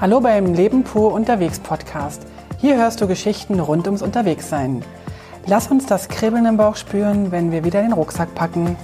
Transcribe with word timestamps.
Hallo 0.00 0.18
beim 0.20 0.54
Leben 0.54 0.82
pur 0.82 1.12
unterwegs 1.12 1.60
Podcast. 1.60 2.26
Hier 2.58 2.78
hörst 2.78 3.02
du 3.02 3.06
Geschichten 3.06 3.60
rund 3.60 3.84
ums 3.84 4.00
Unterwegssein. 4.00 4.82
Lass 5.44 5.70
uns 5.70 5.84
das 5.84 6.08
Kribbeln 6.08 6.46
im 6.46 6.56
Bauch 6.56 6.76
spüren, 6.76 7.32
wenn 7.32 7.52
wir 7.52 7.64
wieder 7.64 7.82
den 7.82 7.92
Rucksack 7.92 8.34
packen. 8.34 8.78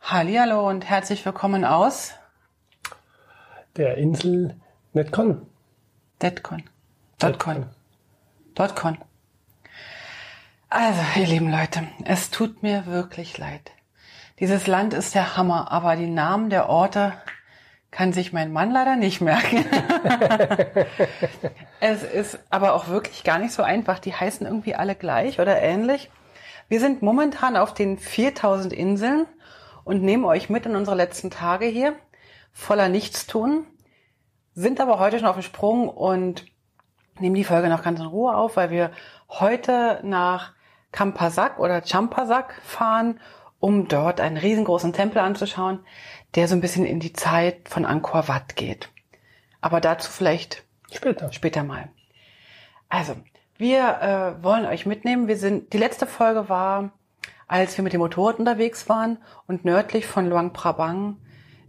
Hallo 0.00 0.68
und 0.68 0.88
herzlich 0.88 1.26
willkommen 1.26 1.64
aus 1.64 2.12
der 3.74 3.96
Insel 3.96 4.54
Netcon. 4.92 5.44
Detcon. 6.22 6.62
Dotcon. 7.18 7.66
Dotcon. 8.54 8.96
Also, 10.68 11.00
ihr 11.16 11.26
lieben 11.26 11.50
Leute, 11.50 11.88
es 12.04 12.30
tut 12.30 12.62
mir 12.62 12.86
wirklich 12.86 13.38
leid. 13.38 13.72
Dieses 14.40 14.66
Land 14.66 14.94
ist 14.94 15.14
der 15.14 15.36
Hammer, 15.36 15.70
aber 15.70 15.96
die 15.96 16.08
Namen 16.08 16.48
der 16.48 16.70
Orte 16.70 17.12
kann 17.90 18.14
sich 18.14 18.32
mein 18.32 18.52
Mann 18.52 18.70
leider 18.70 18.96
nicht 18.96 19.20
merken. 19.20 19.66
es 21.80 22.02
ist 22.02 22.38
aber 22.48 22.72
auch 22.72 22.88
wirklich 22.88 23.22
gar 23.22 23.38
nicht 23.38 23.52
so 23.52 23.62
einfach. 23.62 23.98
Die 23.98 24.14
heißen 24.14 24.46
irgendwie 24.46 24.74
alle 24.74 24.94
gleich 24.94 25.40
oder 25.40 25.60
ähnlich. 25.60 26.10
Wir 26.68 26.80
sind 26.80 27.02
momentan 27.02 27.54
auf 27.54 27.74
den 27.74 27.98
4000 27.98 28.72
Inseln 28.72 29.26
und 29.84 30.02
nehmen 30.02 30.24
euch 30.24 30.48
mit 30.48 30.64
in 30.64 30.74
unsere 30.74 30.96
letzten 30.96 31.30
Tage 31.30 31.66
hier 31.66 31.94
voller 32.52 32.88
Nichtstun, 32.88 33.66
sind 34.54 34.80
aber 34.80 34.98
heute 34.98 35.18
schon 35.18 35.28
auf 35.28 35.36
dem 35.36 35.42
Sprung 35.42 35.88
und 35.90 36.46
nehmen 37.18 37.34
die 37.34 37.44
Folge 37.44 37.68
noch 37.68 37.82
ganz 37.82 38.00
in 38.00 38.06
Ruhe 38.06 38.34
auf, 38.34 38.56
weil 38.56 38.70
wir 38.70 38.90
heute 39.28 40.00
nach 40.02 40.54
Kampasak 40.92 41.58
oder 41.58 41.82
Champasak 41.84 42.54
fahren 42.62 43.20
um 43.60 43.88
dort 43.88 44.20
einen 44.20 44.38
riesengroßen 44.38 44.92
Tempel 44.92 45.18
anzuschauen, 45.18 45.80
der 46.34 46.48
so 46.48 46.54
ein 46.54 46.60
bisschen 46.60 46.84
in 46.84 46.98
die 46.98 47.12
Zeit 47.12 47.68
von 47.68 47.84
Angkor 47.84 48.26
Wat 48.26 48.56
geht. 48.56 48.88
Aber 49.60 49.80
dazu 49.80 50.10
vielleicht 50.10 50.64
später, 50.90 51.32
später 51.32 51.62
mal. 51.62 51.88
Also, 52.88 53.14
wir 53.58 54.36
äh, 54.40 54.42
wollen 54.42 54.64
euch 54.64 54.86
mitnehmen. 54.86 55.28
Wir 55.28 55.36
sind, 55.36 55.72
die 55.74 55.78
letzte 55.78 56.06
Folge 56.06 56.48
war, 56.48 56.90
als 57.46 57.76
wir 57.76 57.84
mit 57.84 57.92
dem 57.92 58.00
Motorrad 58.00 58.38
unterwegs 58.38 58.88
waren 58.88 59.18
und 59.46 59.64
nördlich 59.64 60.06
von 60.06 60.28
Luang 60.28 60.52
Prabang 60.52 61.18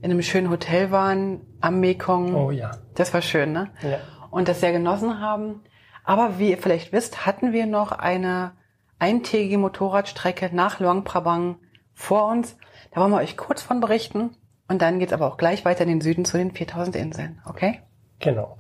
in 0.02 0.10
einem 0.10 0.22
schönen 0.22 0.50
Hotel 0.50 0.92
waren 0.92 1.42
am 1.60 1.80
Mekong. 1.80 2.34
Oh 2.36 2.52
ja. 2.52 2.72
Das 2.96 3.14
war 3.14 3.22
schön, 3.22 3.52
ne? 3.52 3.70
Ja. 3.82 4.00
Und 4.32 4.48
das 4.48 4.62
sehr 4.62 4.72
genossen 4.72 5.20
haben. 5.20 5.62
Aber 6.04 6.40
wie 6.40 6.52
ihr 6.52 6.58
vielleicht 6.58 6.92
wisst, 6.92 7.26
hatten 7.26 7.52
wir 7.52 7.66
noch 7.66 7.92
eine 7.92 8.54
eintägige 8.98 9.58
Motorradstrecke 9.58 10.50
nach 10.54 10.80
Luang 10.80 11.04
Prabang 11.04 11.58
vor 12.02 12.28
uns. 12.28 12.58
Da 12.92 13.02
wollen 13.02 13.12
wir 13.12 13.18
euch 13.18 13.38
kurz 13.38 13.62
von 13.62 13.80
berichten. 13.80 14.32
Und 14.68 14.82
dann 14.82 15.00
geht's 15.00 15.14
aber 15.14 15.28
auch 15.28 15.38
gleich 15.38 15.66
weiter 15.66 15.84
in 15.84 15.90
den 15.90 16.02
Süden 16.02 16.26
zu 16.26 16.38
den 16.38 16.52
4000 16.52 16.96
Inseln. 16.96 17.42
Okay? 17.46 17.80
Genau. 18.20 18.58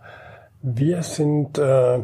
Wir 0.61 1.03
sind 1.03 1.57
äh, 1.57 1.99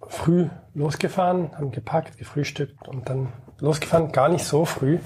früh 0.00 0.48
losgefahren, 0.74 1.56
haben 1.56 1.70
gepackt, 1.70 2.18
gefrühstückt 2.18 2.88
und 2.88 3.08
dann 3.08 3.32
losgefahren. 3.60 4.12
Gar 4.12 4.28
nicht 4.28 4.44
so 4.44 4.64
früh. 4.64 4.98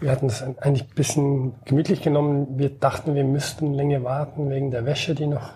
Wir 0.00 0.10
hatten 0.10 0.26
es 0.26 0.42
eigentlich 0.42 0.88
ein 0.88 0.94
bisschen 0.94 1.54
gemütlich 1.64 2.02
genommen. 2.02 2.58
Wir 2.58 2.70
dachten, 2.70 3.14
wir 3.14 3.24
müssten 3.24 3.74
länger 3.74 4.02
warten 4.02 4.48
wegen 4.48 4.70
der 4.70 4.86
Wäsche, 4.86 5.14
die 5.14 5.26
noch 5.26 5.50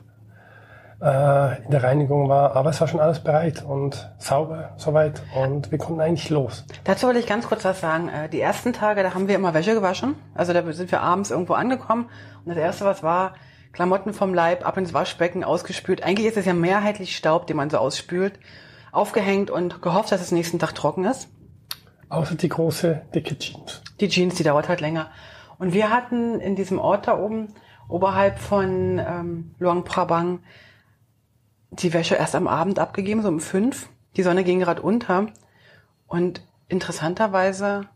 in 1.01 1.71
der 1.71 1.83
Reinigung 1.83 2.29
war. 2.29 2.57
Aber 2.57 2.71
es 2.71 2.81
war 2.81 2.89
schon 2.89 3.01
alles 3.01 3.21
bereit 3.21 3.63
und 3.63 4.11
sauber 4.19 4.71
soweit 4.77 5.23
und 5.35 5.71
wir 5.71 5.79
konnten 5.79 6.01
eigentlich 6.01 6.31
los. 6.31 6.65
Dazu 6.85 7.07
wollte 7.07 7.21
ich 7.21 7.27
ganz 7.27 7.47
kurz 7.47 7.65
was 7.65 7.81
sagen. 7.81 8.09
Äh, 8.09 8.29
die 8.29 8.41
ersten 8.41 8.73
Tage, 8.73 9.03
da 9.03 9.15
haben 9.15 9.29
wir 9.29 9.35
immer 9.35 9.55
Wäsche 9.55 9.75
gewaschen. 9.75 10.15
Also 10.35 10.53
da 10.53 10.63
sind 10.73 10.91
wir 10.91 11.03
abends 11.03 11.31
irgendwo 11.31 11.55
angekommen 11.55 12.09
und 12.45 12.51
das 12.51 12.57
erste, 12.57 12.85
was 12.85 13.03
war, 13.03 13.35
Klamotten 13.73 14.15
vom 14.15 14.33
Leib 14.33 14.67
ab 14.67 14.77
ins 14.79 14.95
Waschbecken 14.95 15.43
ausgespült. 15.43 16.03
Eigentlich 16.05 16.29
ist 16.29 16.37
es 16.37 16.47
ja 16.47 16.55
mehrheitlich 16.55 17.17
Staub, 17.17 17.47
den 17.49 17.57
man 17.57 17.71
so 17.71 17.79
ausspült, 17.79 18.39
aufgehängt 18.93 19.51
und 19.51 19.83
gehofft, 19.83 20.13
dass 20.13 20.21
es 20.21 20.31
nächsten 20.31 20.61
Tag 20.61 20.75
trocken 20.75 21.05
ist. 21.05 21.29
Außer 22.09 22.37
die 22.37 22.49
große, 22.49 23.03
dicke 23.13 23.37
Jeans. 23.37 23.83
Die 23.99 24.09
Jeans, 24.09 24.37
die 24.37 24.45
dauert 24.45 24.69
halt 24.69 24.81
länger. 24.81 25.11
Und 25.59 25.73
wir 25.73 25.91
hatten 25.91 26.41
in 26.41 26.55
diesem 26.55 26.79
Ort 26.79 27.09
da 27.09 27.19
oben, 27.19 27.49
oberhalb 27.89 28.39
von 28.39 28.99
ähm, 28.99 29.55
Luang 29.59 29.83
Prabang, 29.85 30.39
die 31.83 31.93
Wäsche 31.93 32.15
erst 32.15 32.35
am 32.35 32.47
Abend 32.47 32.79
abgegeben, 32.79 33.23
so 33.23 33.29
um 33.29 33.41
fünf. 33.41 33.89
Die 34.17 34.23
Sonne 34.23 34.45
ging 34.45 34.61
gerade 34.61 34.83
unter. 34.83 35.27
Und 36.07 36.43
interessanterweise 36.69 37.89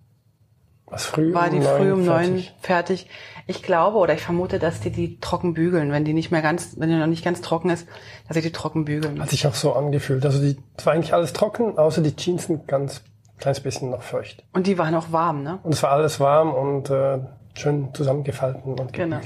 war 0.86 1.50
die 1.50 1.58
um 1.58 1.62
früh 1.62 1.92
um 1.92 2.04
neun 2.04 2.24
fertig. 2.24 2.54
fertig. 2.60 3.10
Ich 3.46 3.62
glaube 3.62 3.98
oder 3.98 4.14
ich 4.14 4.22
vermute, 4.22 4.58
dass 4.58 4.80
die 4.80 4.90
die 4.90 5.20
trocken 5.20 5.54
bügeln, 5.54 5.92
wenn 5.92 6.04
die 6.04 6.14
nicht 6.14 6.30
mehr 6.30 6.42
ganz, 6.42 6.76
wenn 6.78 6.88
die 6.88 6.96
noch 6.96 7.06
nicht 7.06 7.24
ganz 7.24 7.40
trocken 7.40 7.70
ist, 7.70 7.86
dass 8.26 8.36
sie 8.36 8.42
die 8.42 8.52
trocken 8.52 8.84
bügeln. 8.84 9.20
Hat 9.20 9.30
sich 9.30 9.46
auch 9.46 9.54
so 9.54 9.74
angefühlt. 9.74 10.24
Also 10.24 10.40
die, 10.40 10.56
es 10.76 10.86
war 10.86 10.94
eigentlich 10.94 11.12
alles 11.12 11.32
trocken, 11.32 11.78
außer 11.78 12.02
die 12.02 12.16
Jeans 12.16 12.46
sind 12.46 12.66
ganz 12.66 13.02
kleines 13.38 13.60
bisschen 13.60 13.90
noch 13.90 14.02
feucht. 14.02 14.44
Und 14.52 14.66
die 14.66 14.78
waren 14.78 14.94
auch 14.94 15.12
warm, 15.12 15.42
ne? 15.42 15.58
Und 15.62 15.72
es 15.72 15.82
war 15.82 15.90
alles 15.92 16.20
warm 16.20 16.52
und 16.52 16.90
äh, 16.90 17.18
schön 17.54 17.94
zusammengefalten 17.94 18.74
und 18.74 18.92
genau. 18.92 19.20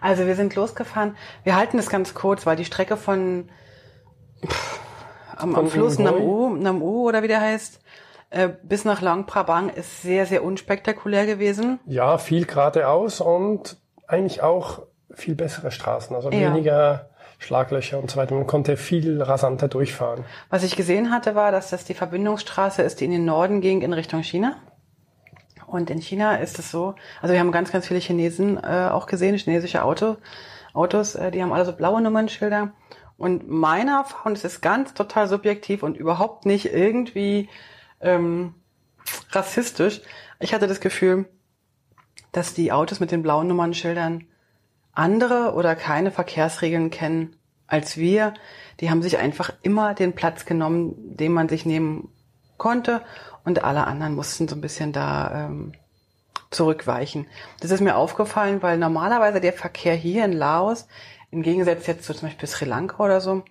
Also 0.00 0.26
wir 0.26 0.34
sind 0.34 0.54
losgefahren. 0.54 1.16
Wir 1.44 1.56
halten 1.56 1.78
es 1.78 1.90
ganz 1.90 2.14
kurz, 2.14 2.46
weil 2.46 2.56
die 2.56 2.64
Strecke 2.64 2.96
von 2.96 3.48
am, 5.36 5.54
am 5.54 5.68
Fluss 5.68 5.98
Namu, 5.98 6.50
Namu 6.56 7.08
oder 7.08 7.22
wie 7.22 7.28
der 7.28 7.40
heißt, 7.40 7.80
äh, 8.30 8.48
bis 8.62 8.84
nach 8.84 9.00
Lang 9.00 9.26
Prabang 9.26 9.70
ist 9.70 10.02
sehr, 10.02 10.26
sehr 10.26 10.44
unspektakulär 10.44 11.26
gewesen. 11.26 11.80
Ja, 11.86 12.18
viel 12.18 12.46
geradeaus 12.46 13.20
und 13.20 13.76
eigentlich 14.06 14.42
auch 14.42 14.82
viel 15.12 15.34
bessere 15.34 15.70
Straßen, 15.70 16.14
also 16.14 16.30
ja. 16.30 16.52
weniger 16.52 17.10
Schlaglöcher 17.38 17.98
und 17.98 18.10
so 18.10 18.16
weiter. 18.16 18.34
Man 18.34 18.46
konnte 18.46 18.76
viel 18.76 19.20
rasanter 19.22 19.66
durchfahren. 19.66 20.24
Was 20.50 20.62
ich 20.62 20.76
gesehen 20.76 21.10
hatte, 21.10 21.34
war, 21.34 21.52
dass 21.52 21.70
das 21.70 21.84
die 21.84 21.94
Verbindungsstraße 21.94 22.82
ist, 22.82 23.00
die 23.00 23.06
in 23.06 23.10
den 23.10 23.24
Norden 23.24 23.60
ging 23.60 23.82
in 23.82 23.92
Richtung 23.92 24.22
China. 24.22 24.56
Und 25.66 25.88
in 25.88 26.00
China 26.00 26.36
ist 26.36 26.58
es 26.58 26.70
so, 26.70 26.94
also 27.22 27.32
wir 27.32 27.40
haben 27.40 27.52
ganz, 27.52 27.72
ganz 27.72 27.86
viele 27.86 28.00
Chinesen 28.00 28.58
äh, 28.62 28.88
auch 28.90 29.06
gesehen, 29.06 29.36
chinesische 29.36 29.84
Auto, 29.84 30.16
Autos, 30.74 31.14
äh, 31.14 31.30
die 31.30 31.42
haben 31.42 31.52
alle 31.52 31.64
so 31.64 31.72
blaue 31.72 32.00
Nummernschilder. 32.00 32.72
Und 33.20 33.50
meine 33.50 33.98
Erfahrung, 33.98 34.32
das 34.32 34.46
ist 34.46 34.62
ganz 34.62 34.94
total 34.94 35.28
subjektiv 35.28 35.82
und 35.82 35.98
überhaupt 35.98 36.46
nicht 36.46 36.72
irgendwie 36.72 37.50
ähm, 38.00 38.54
rassistisch. 39.30 40.00
Ich 40.38 40.54
hatte 40.54 40.66
das 40.66 40.80
Gefühl, 40.80 41.28
dass 42.32 42.54
die 42.54 42.72
Autos 42.72 42.98
mit 42.98 43.10
den 43.10 43.22
blauen 43.22 43.46
Nummernschildern 43.48 44.24
andere 44.94 45.52
oder 45.52 45.76
keine 45.76 46.10
Verkehrsregeln 46.10 46.88
kennen 46.90 47.36
als 47.66 47.98
wir. 47.98 48.32
Die 48.80 48.88
haben 48.88 49.02
sich 49.02 49.18
einfach 49.18 49.52
immer 49.60 49.92
den 49.92 50.14
Platz 50.14 50.46
genommen, 50.46 50.94
den 51.18 51.32
man 51.32 51.50
sich 51.50 51.66
nehmen 51.66 52.08
konnte 52.56 53.02
und 53.44 53.62
alle 53.62 53.86
anderen 53.86 54.14
mussten 54.14 54.48
so 54.48 54.54
ein 54.54 54.62
bisschen 54.62 54.94
da 54.94 55.44
ähm, 55.44 55.72
zurückweichen. 56.50 57.26
Das 57.60 57.70
ist 57.70 57.82
mir 57.82 57.96
aufgefallen, 57.96 58.62
weil 58.62 58.78
normalerweise 58.78 59.42
der 59.42 59.52
Verkehr 59.52 59.94
hier 59.94 60.24
in 60.24 60.32
Laos 60.32 60.88
im 61.30 61.42
Gegensatz 61.42 61.86
jetzt 61.86 62.04
zu 62.04 62.14
zum 62.14 62.28
Beispiel 62.28 62.48
Sri 62.48 62.64
Lanka 62.64 63.02
oder 63.02 63.20
so, 63.20 63.44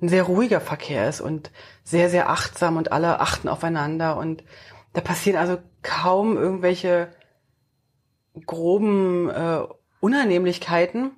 ein 0.00 0.08
sehr 0.08 0.24
ruhiger 0.24 0.60
Verkehr 0.60 1.08
ist 1.08 1.20
und 1.20 1.50
sehr, 1.82 2.10
sehr 2.10 2.28
achtsam 2.28 2.76
und 2.76 2.92
alle 2.92 3.20
achten 3.20 3.48
aufeinander 3.48 4.16
und 4.16 4.44
da 4.92 5.00
passieren 5.00 5.38
also 5.38 5.58
kaum 5.82 6.36
irgendwelche 6.36 7.08
groben 8.44 9.28
äh, 9.30 9.60
Unannehmlichkeiten. 10.00 11.12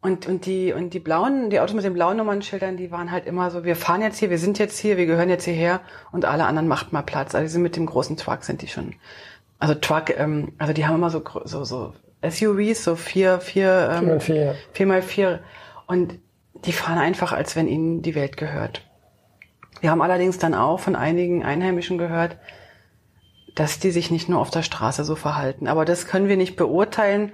Und, 0.00 0.26
und 0.26 0.46
die, 0.46 0.72
und 0.72 0.94
die 0.94 0.98
blauen, 0.98 1.48
die 1.48 1.60
Autos 1.60 1.76
mit 1.76 1.84
den 1.84 1.94
blauen 1.94 2.16
Nummernschildern, 2.16 2.76
die 2.76 2.90
waren 2.90 3.12
halt 3.12 3.24
immer 3.24 3.52
so, 3.52 3.62
wir 3.62 3.76
fahren 3.76 4.02
jetzt 4.02 4.18
hier, 4.18 4.30
wir 4.30 4.38
sind 4.38 4.58
jetzt 4.58 4.76
hier, 4.78 4.96
wir 4.96 5.06
gehören 5.06 5.28
jetzt 5.28 5.44
hierher 5.44 5.80
und 6.10 6.24
alle 6.24 6.44
anderen 6.44 6.66
macht 6.66 6.92
mal 6.92 7.02
Platz. 7.02 7.36
Also 7.36 7.44
die 7.44 7.52
sind 7.52 7.62
mit 7.62 7.76
dem 7.76 7.86
großen 7.86 8.16
Truck 8.16 8.42
sind 8.42 8.62
die 8.62 8.68
schon. 8.68 8.96
Also 9.60 9.74
Truck, 9.76 10.10
ähm, 10.10 10.54
also 10.58 10.72
die 10.72 10.86
haben 10.86 10.96
immer 10.96 11.10
so, 11.10 11.22
so, 11.44 11.62
so 11.62 11.94
SUVs, 12.28 12.84
so 12.84 12.96
vier, 12.96 13.40
vier, 13.40 13.90
ähm, 13.92 14.20
vier, 14.20 14.20
vier. 14.20 14.56
vier 14.72 14.86
mal 14.86 15.02
vier. 15.02 15.40
Und 15.86 16.18
die 16.64 16.72
fahren 16.72 16.98
einfach, 16.98 17.32
als 17.32 17.56
wenn 17.56 17.68
ihnen 17.68 18.02
die 18.02 18.14
Welt 18.14 18.36
gehört. 18.36 18.88
Wir 19.80 19.90
haben 19.90 20.02
allerdings 20.02 20.38
dann 20.38 20.54
auch 20.54 20.78
von 20.78 20.94
einigen 20.94 21.44
Einheimischen 21.44 21.98
gehört, 21.98 22.36
dass 23.54 23.80
die 23.80 23.90
sich 23.90 24.10
nicht 24.10 24.28
nur 24.28 24.40
auf 24.40 24.50
der 24.50 24.62
Straße 24.62 25.04
so 25.04 25.16
verhalten. 25.16 25.66
Aber 25.66 25.84
das 25.84 26.06
können 26.06 26.28
wir 26.28 26.36
nicht 26.36 26.56
beurteilen. 26.56 27.32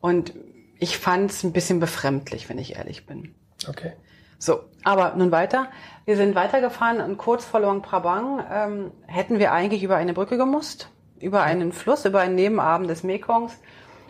Und 0.00 0.34
ich 0.78 0.98
fand 0.98 1.30
es 1.30 1.42
ein 1.42 1.52
bisschen 1.52 1.80
befremdlich, 1.80 2.48
wenn 2.48 2.58
ich 2.58 2.76
ehrlich 2.76 3.06
bin. 3.06 3.34
Okay. 3.66 3.92
So, 4.38 4.60
aber 4.84 5.14
nun 5.16 5.32
weiter. 5.32 5.68
Wir 6.04 6.16
sind 6.16 6.34
weitergefahren 6.34 7.00
und 7.00 7.16
kurz 7.16 7.44
vor 7.44 7.60
Luang 7.60 7.80
Prabang 7.80 8.44
ähm, 8.52 8.90
hätten 9.06 9.38
wir 9.38 9.52
eigentlich 9.52 9.82
über 9.82 9.96
eine 9.96 10.12
Brücke 10.12 10.36
gemusst, 10.36 10.90
über 11.18 11.42
einen 11.42 11.72
Fluss, 11.72 12.04
über 12.04 12.20
einen 12.20 12.34
Nebenabend 12.34 12.90
des 12.90 13.02
Mekongs. 13.02 13.58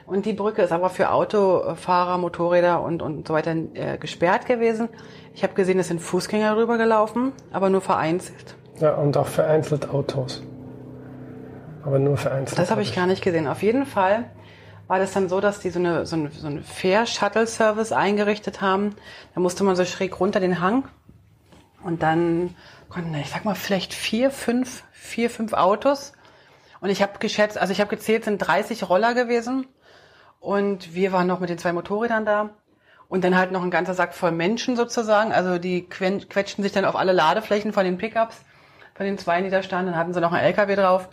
Und 0.07 0.25
die 0.25 0.33
Brücke 0.33 0.63
ist 0.63 0.73
aber 0.73 0.89
für 0.89 1.11
Autofahrer, 1.11 2.17
Motorräder 2.19 2.81
und, 2.81 3.03
und 3.03 3.27
so 3.27 3.35
weiter 3.35 3.55
äh, 3.75 3.99
gesperrt 3.99 4.47
gewesen. 4.47 4.89
Ich 5.35 5.43
habe 5.43 5.55
gesehen, 5.55 5.79
es 5.81 5.89
sind 5.89 6.01
Fußgänger 6.01 6.57
rübergelaufen, 6.57 7.33
aber 7.51 7.71
nur 7.71 7.81
vereinzelt. 7.81 8.55
Ja, 8.79 8.95
und 8.95 9.17
auch 9.17 9.27
vereinzelt 9.27 9.91
Autos. 9.91 10.43
Aber 11.85 11.99
nur 11.99 12.17
vereinzelt. 12.17 12.59
Das 12.59 12.71
habe 12.71 12.83
ich 12.83 12.95
gar 12.95 13.07
nicht 13.07 13.23
gesehen. 13.23 13.49
Auf 13.49 13.63
jeden 13.63 13.85
Fall 13.85 14.31
war 14.87 15.01
das 15.01 15.13
dann 15.13 15.29
so, 15.29 15.41
dass 15.41 15.59
die 15.59 15.71
so 15.71 15.81
eine, 15.81 16.07
so 16.07 16.15
eine, 16.15 16.31
so 16.31 16.47
eine 16.47 16.63
Fair-Shuttle-Service 16.63 17.91
eingerichtet 17.91 18.61
haben. 18.61 18.95
Da 19.35 19.41
musste 19.41 19.65
man 19.65 19.75
so 19.75 19.85
schräg 19.85 20.21
runter 20.21 20.39
den 20.39 20.61
Hang. 20.61 20.85
Und 21.83 22.03
dann 22.03 22.55
konnten, 22.89 23.15
ich 23.15 23.31
sag 23.31 23.45
mal, 23.45 23.57
vielleicht 23.57 23.93
vier, 23.93 24.31
fünf, 24.31 24.85
vier, 24.93 25.31
fünf 25.31 25.53
Autos. 25.53 26.13
Und 26.81 26.91
ich 26.91 27.03
habe 27.03 27.19
geschätzt, 27.19 27.59
also 27.59 27.73
ich 27.73 27.81
habe 27.81 27.91
gezählt, 27.91 28.25
sind 28.25 28.39
30 28.39 28.89
Roller 28.89 29.15
gewesen. 29.15 29.67
Und 30.47 30.95
wir 30.95 31.11
waren 31.11 31.27
noch 31.27 31.41
mit 31.41 31.51
den 31.51 31.59
zwei 31.59 31.73
Motorrädern 31.73 32.25
da. 32.25 32.51
Und 33.09 33.25
dann 33.25 33.37
halt 33.37 33.51
noch 33.51 33.65
ein 33.65 33.71
ganzer 33.73 33.95
Sack 33.95 34.15
voll 34.15 34.31
Menschen 34.31 34.77
sozusagen. 34.77 35.33
Also 35.33 35.59
die 35.59 35.89
quetschten 35.89 36.63
sich 36.63 36.71
dann 36.71 36.85
auf 36.85 36.95
alle 36.95 37.11
Ladeflächen 37.11 37.73
von 37.73 37.85
den 37.85 37.99
Pickups, 37.99 38.43
von 38.95 39.07
den 39.07 39.19
zwei, 39.19 39.43
die 39.43 39.51
da 39.51 39.65
standen. 39.65 39.91
Dann 39.91 39.99
hatten 39.99 40.15
sie 40.15 40.21
noch 40.21 40.31
einen 40.31 40.45
LKW 40.45 40.77
drauf. 40.77 41.09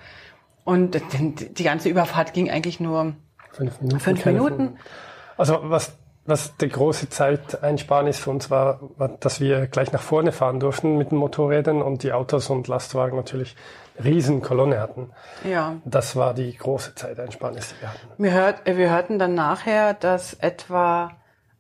Und 0.66 1.02
die 1.20 1.64
ganze 1.64 1.90
Überfahrt 1.90 2.34
ging 2.34 2.52
eigentlich 2.52 2.80
nur 2.80 3.16
fünf 3.52 3.82
Minuten. 3.82 4.00
Fünf 4.00 4.26
Minuten. 4.26 4.78
Also 5.36 5.62
was, 5.64 5.98
was 6.28 6.56
die 6.58 6.70
große 6.70 7.10
Zeiteinsparnis 7.10 8.20
für 8.20 8.30
uns 8.30 8.52
war, 8.52 8.82
war, 8.98 9.08
dass 9.08 9.40
wir 9.40 9.66
gleich 9.66 9.92
nach 9.92 10.04
vorne 10.04 10.32
fahren 10.32 10.60
durften 10.60 10.96
mit 11.00 11.10
den 11.10 11.18
Motorrädern 11.18 11.82
und 11.82 12.04
die 12.04 12.14
Autos 12.14 12.52
und 12.52 12.68
Lastwagen 12.68 13.18
natürlich 13.18 13.56
Riesenkolonne 14.02 14.80
hatten. 14.80 15.12
Ja. 15.44 15.76
Das 15.86 16.16
war 16.16 16.34
die 16.34 16.56
große 16.56 16.96
Zeiteinsparnis, 16.96 17.70
die 17.70 17.82
wir 17.82 17.90
hatten. 17.90 18.08
Wir, 18.18 18.32
hört, 18.32 18.66
wir 18.66 18.90
hörten 18.90 19.20
dann 19.20 19.36
nachher, 19.36 19.94
dass 19.94 20.34
etwa 20.36 21.12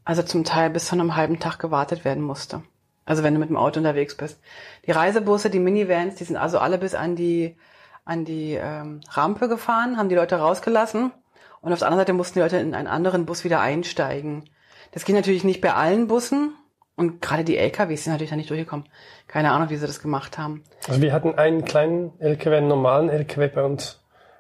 also 0.06 0.22
zum 0.24 0.44
Teil 0.44 0.70
bis 0.70 0.88
zu 0.88 0.96
einem 0.96 1.16
halben 1.16 1.40
Tag 1.40 1.60
gewartet 1.60 2.06
werden 2.06 2.24
musste. 2.24 2.62
Also 3.06 3.24
wenn 3.24 3.34
du 3.34 3.40
mit 3.40 3.50
dem 3.50 3.58
Auto 3.58 3.80
unterwegs 3.80 4.16
bist. 4.16 4.40
Die 4.86 4.92
Reisebusse, 4.92 5.50
die 5.50 5.60
Minivans, 5.60 6.16
die 6.16 6.24
sind 6.24 6.38
also 6.38 6.60
alle 6.60 6.78
bis 6.78 6.96
an 6.96 7.16
die 7.16 7.58
an 8.06 8.26
die 8.26 8.54
ähm, 8.54 9.00
Rampe 9.12 9.48
gefahren, 9.48 9.98
haben 9.98 10.10
die 10.10 10.16
Leute 10.16 10.36
rausgelassen 10.36 11.14
und 11.62 11.72
auf 11.72 11.80
der 11.80 11.88
anderen 11.88 12.02
Seite 12.02 12.14
mussten 12.14 12.36
die 12.36 12.42
Leute 12.42 12.58
in 12.58 12.76
einen 12.76 12.88
anderen 12.88 13.26
Bus 13.26 13.46
wieder 13.46 13.62
einsteigen. 13.62 14.50
Das 14.92 15.06
ging 15.06 15.16
natürlich 15.16 15.46
nicht 15.46 15.62
bei 15.62 15.74
allen 15.74 16.08
Bussen 16.08 16.54
und 16.96 17.22
gerade 17.22 17.44
die 17.44 17.58
LKWs 17.58 18.04
sind 18.04 18.14
natürlich 18.14 18.30
da 18.30 18.36
nicht 18.36 18.50
durchgekommen. 18.50 18.88
Keine 19.28 19.52
Ahnung, 19.52 19.70
wie 19.70 19.78
sie 19.78 19.88
das 19.88 20.02
gemacht 20.02 20.38
haben. 20.38 20.64
Also 20.88 21.02
wir 21.02 21.12
hatten 21.12 21.36
einen 21.36 21.66
kleinen 21.66 22.12
LKW, 22.20 22.58
einen 22.58 22.68
normalen 22.68 23.10
LKW 23.10 23.48
bei 23.48 23.64
uns 23.64 24.00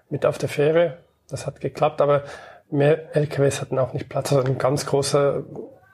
mit 0.09 0.25
auf 0.25 0.37
der 0.37 0.49
Fähre. 0.49 0.99
Das 1.29 1.47
hat 1.47 1.61
geklappt, 1.61 1.99
aber 1.99 2.23
mehr 2.69 3.15
LKWs 3.15 3.61
hatten 3.61 3.79
auch 3.79 3.93
nicht 3.93 4.07
Platz. 4.07 4.31
Also 4.31 4.45
ein 4.45 4.59
ganz 4.59 4.85
großer 4.85 5.43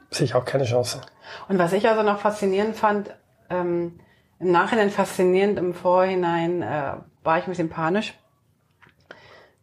sehe 0.10 0.26
ich 0.26 0.36
auch 0.36 0.46
keine 0.46 0.66
Chance. 0.66 1.02
Und 1.48 1.60
was 1.60 1.72
ich 1.72 1.88
also 1.88 2.04
noch 2.04 2.20
faszinierend 2.20 2.76
fand, 2.76 3.12
ähm, 3.50 4.00
im 4.40 4.52
Nachhinein 4.52 4.90
faszinierend, 4.90 5.60
im 5.60 5.74
Vorhinein 5.74 6.62
äh, 6.62 6.94
war 7.24 7.38
ich 7.38 7.46
ein 7.46 7.52
bisschen 7.52 7.70
panisch. 7.70 8.16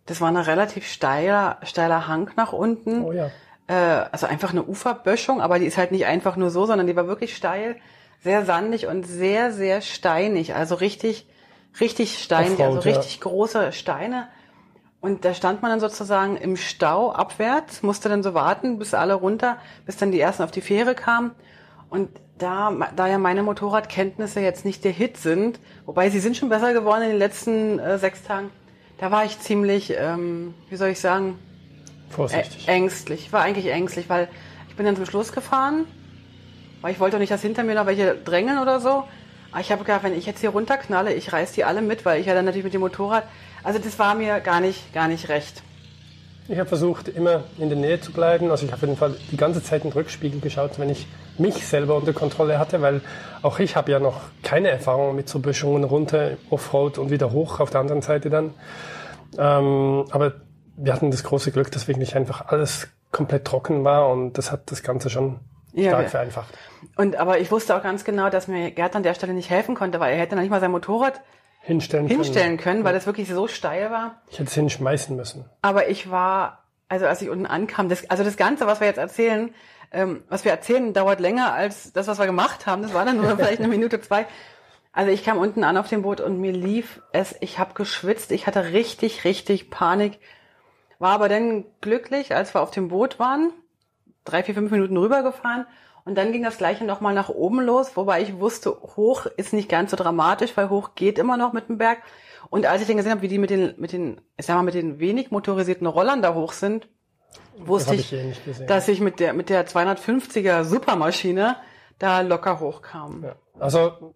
Das 0.07 0.21
war 0.21 0.29
ein 0.29 0.37
relativ 0.37 0.87
steiler, 0.87 1.59
steiler 1.63 2.07
Hang 2.07 2.31
nach 2.37 2.53
unten. 2.53 3.05
Oh 3.05 3.13
ja. 3.13 3.31
Äh, 3.69 3.75
also 3.75 4.27
einfach 4.27 4.51
eine 4.51 4.65
Uferböschung, 4.65 5.41
aber 5.41 5.59
die 5.59 5.67
ist 5.67 5.77
halt 5.77 5.93
nicht 5.93 6.07
einfach 6.07 6.37
nur 6.37 6.51
so, 6.51 6.67
sondern 6.67 6.87
die 6.87 6.97
war 6.97 7.09
wirklich 7.09 7.37
steil, 7.37 7.77
sehr 8.23 8.45
sandig 8.45 8.87
und 8.87 9.07
sehr, 9.07 9.53
sehr 9.53 9.81
steinig. 9.81 10.55
Also 10.55 10.77
richtig, 10.77 11.27
richtig 11.81 12.23
steinig, 12.23 12.63
also 12.63 12.79
richtig 12.81 13.17
ja. 13.17 13.23
große 13.23 13.73
Steine. 13.73 14.29
Und 15.01 15.25
da 15.25 15.35
stand 15.35 15.63
man 15.63 15.71
dann 15.71 15.81
sozusagen 15.81 16.37
im 16.37 16.57
Stau 16.57 17.13
abwärts, 17.13 17.83
musste 17.83 18.09
dann 18.09 18.23
so 18.23 18.35
warten, 18.35 18.79
bis 18.79 18.95
alle 18.95 19.15
runter, 19.15 19.59
bis 19.85 19.97
dann 19.97 20.11
die 20.11 20.21
ersten 20.21 20.43
auf 20.43 20.51
die 20.51 20.63
Fähre 20.63 20.95
kamen. 20.95 21.33
Und 21.91 22.09
da, 22.39 22.73
da 22.95 23.07
ja 23.07 23.19
meine 23.19 23.43
Motorradkenntnisse 23.43 24.41
jetzt 24.41 24.65
nicht 24.65 24.85
der 24.85 24.93
Hit 24.93 25.17
sind, 25.17 25.61
wobei 25.85 26.11
sie 26.11 26.21
sind 26.21 26.37
schon 26.37 26.49
besser 26.49 26.73
geworden 26.73 27.03
in 27.03 27.11
den 27.11 27.19
letzten 27.19 27.79
äh, 27.79 27.99
sechs 27.99 28.23
Tagen, 28.25 28.51
da 28.99 29.11
war 29.11 29.25
ich 29.25 29.39
ziemlich, 29.41 29.95
ähm, 29.97 30.55
wie 30.69 30.77
soll 30.77 30.89
ich 30.89 31.01
sagen, 31.01 31.39
vorsichtig. 32.17 32.69
Ängstlich. 32.69 33.27
Ich 33.27 33.33
war 33.33 33.43
eigentlich 33.43 33.69
ängstlich, 33.69 34.09
weil 34.09 34.29
ich 34.69 34.77
bin 34.77 34.87
dann 34.87 34.97
zum 34.97 35.07
Schluss 35.07 35.33
gefahren, 35.33 35.87
weil 36.81 36.93
ich 36.93 37.01
wollte 37.01 37.17
doch 37.17 37.21
nicht, 37.21 37.31
dass 37.31 37.43
hinter 37.43 37.63
mir 37.63 37.75
noch 37.75 37.87
welche 37.87 38.15
drängeln 38.15 38.59
oder 38.59 38.81
so. 38.81 39.05
Aber 39.53 39.61
ich 39.61 39.71
habe 39.71 39.85
gedacht, 39.85 40.03
wenn 40.03 40.17
ich 40.17 40.27
jetzt 40.27 40.41
hier 40.41 40.51
runterknalle, 40.51 41.15
ich 41.15 41.33
reiß 41.33 41.53
die 41.53 41.65
alle 41.65 41.81
mit, 41.81 42.05
weil 42.05 42.21
ich 42.21 42.27
ja 42.27 42.35
dann 42.35 42.45
natürlich 42.45 42.65
mit 42.65 42.75
dem 42.75 42.81
Motorrad 42.81 43.25
also 43.67 43.81
das 43.81 43.99
war 43.99 44.15
mir 44.15 44.39
gar 44.39 44.61
nicht, 44.61 44.95
gar 44.95 45.09
nicht 45.09 45.29
recht. 45.29 45.61
Ich 46.47 46.57
habe 46.57 46.69
versucht, 46.69 47.09
immer 47.09 47.43
in 47.59 47.69
der 47.69 47.77
Nähe 47.77 48.01
zu 48.01 48.13
bleiben. 48.13 48.53
Also 48.53 48.65
ich 48.65 48.71
habe 48.71 48.81
auf 48.81 48.89
jeden 48.89 48.97
Fall 48.97 49.17
die 49.33 49.37
ganze 49.37 49.61
Zeit 49.61 49.83
in 49.83 49.91
den 49.91 49.95
Rückspiegel 49.95 50.41
geschaut, 50.41 50.79
wenn 50.79 50.89
ich 50.89 51.09
mich 51.37 51.67
selber 51.67 51.97
unter 51.97 52.13
Kontrolle 52.13 52.61
hatte, 52.61 52.81
weil 52.81 53.01
auch 53.43 53.59
ich 53.59 53.75
habe 53.75 53.91
ja 53.91 53.99
noch 53.99 54.21
keine 54.45 54.69
Erfahrung 54.69 55.17
mit 55.17 55.29
so 55.29 55.41
Böschungen 55.41 55.83
runter, 55.83 56.37
Offroad 56.49 56.99
und 56.99 57.11
wieder 57.11 57.33
hoch 57.33 57.59
auf 57.59 57.71
der 57.71 57.81
anderen 57.81 58.03
Seite 58.03 58.31
dann. 58.31 58.55
Ähm, 59.37 60.05
aber 60.11 60.35
wir 60.77 60.93
hatten 60.93 61.11
das 61.11 61.25
große 61.25 61.53
Glück, 61.53 61.71
dass 61.71 61.89
wirklich 61.89 62.17
einfach 62.17 62.49
alles 62.49 62.89
komplett 63.13 63.45
trocken 63.45 63.85
war 63.85 64.09
und 64.11 64.35
das 64.35 64.53
hat 64.53 64.71
das 64.71 64.83
Ganze 64.83 65.11
schon 65.11 65.41
ja, 65.73 65.91
stark 65.91 66.11
vereinfacht. 66.11 66.55
Und 66.97 67.17
aber 67.17 67.39
ich 67.39 67.51
wusste 67.51 67.77
auch 67.77 67.83
ganz 67.83 68.05
genau, 68.05 68.31
dass 68.31 68.49
mir 68.49 68.71
Gerd 68.71 68.97
an 68.97 69.03
der 69.03 69.15
Stelle 69.15 69.35
nicht 69.35 69.51
helfen 69.51 69.75
konnte, 69.75 70.01
weil 70.01 70.13
er 70.13 70.19
hätte 70.19 70.35
noch 70.35 70.43
nicht 70.43 70.51
mal 70.51 70.61
sein 70.61 70.71
Motorrad 70.71 71.21
hinstellen, 71.61 72.07
hinstellen 72.07 72.57
können, 72.57 72.59
können 72.59 72.85
weil 72.85 72.95
das 72.95 73.07
wirklich 73.07 73.29
so 73.29 73.49
steil 73.49 73.91
war. 73.91 74.23
Ich 74.29 74.39
hätte 74.39 74.49
es 74.49 74.55
hinschmeißen 74.55 75.17
müssen. 75.17 75.45
Aber 75.63 75.89
ich 75.89 76.11
war, 76.11 76.65
also 76.89 77.07
als 77.07 77.23
ich 77.23 77.31
unten 77.31 77.47
ankam, 77.47 77.89
das, 77.89 78.09
also 78.11 78.25
das 78.25 78.37
Ganze, 78.37 78.67
was 78.67 78.81
wir 78.81 78.87
jetzt 78.87 78.99
erzählen, 78.99 79.55
ähm, 79.93 80.23
was 80.29 80.45
wir 80.45 80.53
erzählen, 80.53 80.93
dauert 80.93 81.21
länger 81.21 81.53
als 81.53 81.93
das, 81.93 82.07
was 82.07 82.19
wir 82.19 82.27
gemacht 82.27 82.67
haben. 82.67 82.83
Das 82.83 82.95
war 82.95 83.05
dann 83.05 83.17
nur 83.17 83.31
vielleicht 83.37 83.61
eine 83.61 83.69
Minute, 83.69 84.01
zwei. 84.01 84.27
Also 84.93 85.11
ich 85.11 85.25
kam 85.25 85.39
unten 85.39 85.63
an 85.63 85.77
auf 85.77 85.89
dem 85.89 86.03
Boot 86.03 86.21
und 86.21 86.41
mir 86.41 86.53
lief 86.53 87.03
es, 87.13 87.35
ich 87.41 87.59
habe 87.59 87.75
geschwitzt, 87.75 88.33
ich 88.33 88.47
hatte 88.47 88.73
richtig, 88.73 89.25
richtig 89.25 89.71
Panik. 89.71 90.19
War 90.99 91.13
aber 91.13 91.29
dann 91.29 91.65
glücklich, 91.81 92.35
als 92.35 92.55
wir 92.55 92.63
auf 92.63 92.71
dem 92.71 92.89
Boot 92.89 93.19
waren, 93.19 93.53
drei, 94.25 94.43
vier, 94.43 94.55
fünf 94.55 94.71
Minuten 94.71 94.97
rübergefahren 94.97 95.67
und 96.05 96.17
dann 96.17 96.33
ging 96.33 96.43
das 96.43 96.59
gleiche 96.59 96.85
nochmal 96.85 97.15
nach 97.15 97.29
oben 97.29 97.61
los, 97.61 97.97
wobei 97.97 98.23
ich 98.23 98.39
wusste, 98.39 98.71
hoch 98.71 99.27
ist 99.37 99.53
nicht 99.53 99.69
ganz 99.69 99.91
so 99.91 99.97
dramatisch, 99.97 100.57
weil 100.57 100.71
hoch 100.71 100.91
geht 100.95 101.19
immer 101.19 101.37
noch 101.37 101.53
mit 101.53 101.69
dem 101.69 101.79
Berg. 101.79 101.99
Und 102.49 102.65
als 102.65 102.81
ich 102.81 102.87
dann 102.87 102.97
gesehen 102.97 103.11
habe, 103.11 103.23
wie 103.23 103.29
die 103.29 103.39
mit 103.39 103.51
den, 103.51 103.75
mit 103.77 103.93
den, 103.93 104.21
ich 104.37 104.47
sag 104.47 104.55
mal, 104.55 104.63
mit 104.63 104.75
den 104.75 105.01
wenig 105.01 105.31
motorisierten 105.31 105.87
Rollern 105.87 106.23
da 106.23 106.35
hoch 106.35 106.53
sind, 106.53 106.89
wusste 107.59 107.97
ich, 107.97 108.13
ich 108.13 108.67
dass 108.67 108.87
ich 108.89 109.01
mit 109.01 109.19
der, 109.19 109.33
mit 109.33 109.49
der 109.49 109.67
250er 109.67 110.65
Supermaschine 110.65 111.57
da 111.99 112.21
locker 112.21 112.61
hochkam. 112.61 113.25
Ja. 113.25 113.35
Also, 113.59 114.15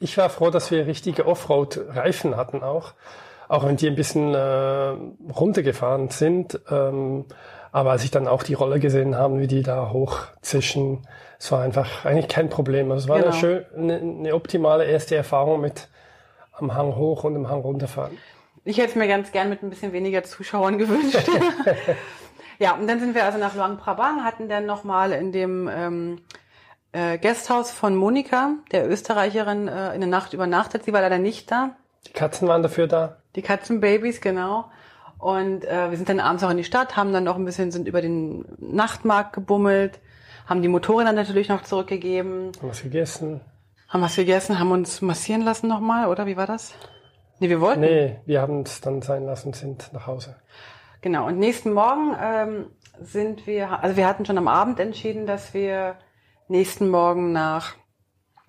ich 0.00 0.16
war 0.18 0.30
froh, 0.30 0.50
dass 0.50 0.70
wir 0.70 0.86
richtige 0.86 1.26
Offroad-Reifen 1.26 2.36
hatten 2.36 2.62
auch. 2.62 2.94
Auch 3.54 3.64
wenn 3.64 3.76
die 3.76 3.86
ein 3.86 3.94
bisschen 3.94 4.34
äh, 4.34 4.96
runtergefahren 5.32 6.08
sind. 6.08 6.58
Ähm, 6.68 7.24
aber 7.70 7.92
als 7.92 8.02
ich 8.02 8.10
dann 8.10 8.26
auch 8.26 8.42
die 8.42 8.54
Rolle 8.54 8.80
gesehen 8.80 9.16
habe, 9.16 9.38
wie 9.38 9.46
die 9.46 9.62
da 9.62 9.92
hochzischen, 9.92 11.06
es 11.38 11.52
war 11.52 11.62
einfach 11.62 12.04
eigentlich 12.04 12.26
kein 12.26 12.48
Problem. 12.48 12.90
Also 12.90 13.04
es 13.04 13.08
war 13.08 13.18
genau. 13.18 13.30
eine, 13.30 13.38
schön, 13.38 13.64
eine, 13.76 13.98
eine 13.98 14.34
optimale 14.34 14.86
erste 14.86 15.14
Erfahrung 15.14 15.60
mit 15.60 15.86
am 16.50 16.74
Hang 16.74 16.96
hoch 16.96 17.22
und 17.22 17.36
am 17.36 17.48
Hang 17.48 17.60
runterfahren. 17.60 18.18
Ich 18.64 18.78
hätte 18.78 18.88
es 18.88 18.96
mir 18.96 19.06
ganz 19.06 19.30
gern 19.30 19.50
mit 19.50 19.62
ein 19.62 19.70
bisschen 19.70 19.92
weniger 19.92 20.24
Zuschauern 20.24 20.76
gewünscht. 20.76 21.28
ja, 22.58 22.74
und 22.74 22.88
dann 22.88 22.98
sind 22.98 23.14
wir 23.14 23.24
also 23.24 23.38
nach 23.38 23.54
Luang 23.54 23.76
Prabang, 23.76 24.24
hatten 24.24 24.48
dann 24.48 24.66
nochmal 24.66 25.12
in 25.12 25.30
dem 25.30 25.70
ähm, 25.72 26.18
äh, 26.90 27.18
Gasthaus 27.18 27.70
von 27.70 27.94
Monika, 27.94 28.54
der 28.72 28.90
Österreicherin, 28.90 29.68
äh, 29.68 29.94
in 29.94 30.00
der 30.00 30.10
Nacht 30.10 30.32
übernachtet. 30.32 30.82
Sie 30.84 30.92
war 30.92 31.02
leider 31.02 31.18
nicht 31.18 31.52
da. 31.52 31.76
Die 32.06 32.12
Katzen 32.12 32.48
waren 32.48 32.62
dafür 32.62 32.86
da. 32.86 33.16
Die 33.36 33.42
Katzenbabys, 33.42 34.20
genau. 34.20 34.70
Und 35.18 35.64
äh, 35.64 35.90
wir 35.90 35.96
sind 35.96 36.08
dann 36.08 36.20
abends 36.20 36.44
auch 36.44 36.50
in 36.50 36.56
die 36.56 36.64
Stadt, 36.64 36.96
haben 36.96 37.12
dann 37.12 37.24
noch 37.24 37.36
ein 37.36 37.44
bisschen, 37.44 37.70
sind 37.70 37.88
über 37.88 38.02
den 38.02 38.44
Nachtmarkt 38.58 39.32
gebummelt, 39.32 40.00
haben 40.46 40.60
die 40.60 40.68
Motorräder 40.68 41.12
natürlich 41.12 41.48
noch 41.48 41.62
zurückgegeben. 41.62 42.52
Haben 42.58 42.68
was 42.68 42.82
gegessen. 42.82 43.40
Haben 43.88 44.02
was 44.02 44.16
gegessen, 44.16 44.58
haben 44.58 44.70
uns 44.70 45.00
massieren 45.00 45.42
lassen 45.42 45.68
nochmal, 45.68 46.08
oder 46.08 46.26
wie 46.26 46.36
war 46.36 46.46
das? 46.46 46.74
Nee, 47.38 47.48
wir 47.48 47.60
wollten. 47.60 47.80
Nee, 47.80 48.20
wir 48.26 48.40
haben 48.40 48.62
es 48.62 48.80
dann 48.80 49.02
sein 49.02 49.24
lassen, 49.24 49.52
sind 49.52 49.92
nach 49.92 50.06
Hause. 50.06 50.36
Genau, 51.00 51.26
und 51.26 51.38
nächsten 51.38 51.72
Morgen 51.72 52.16
ähm, 52.20 52.66
sind 53.00 53.46
wir, 53.46 53.82
also 53.82 53.96
wir 53.96 54.06
hatten 54.06 54.24
schon 54.24 54.38
am 54.38 54.48
Abend 54.48 54.80
entschieden, 54.80 55.26
dass 55.26 55.54
wir 55.54 55.96
nächsten 56.48 56.88
Morgen 56.88 57.32
nach 57.32 57.74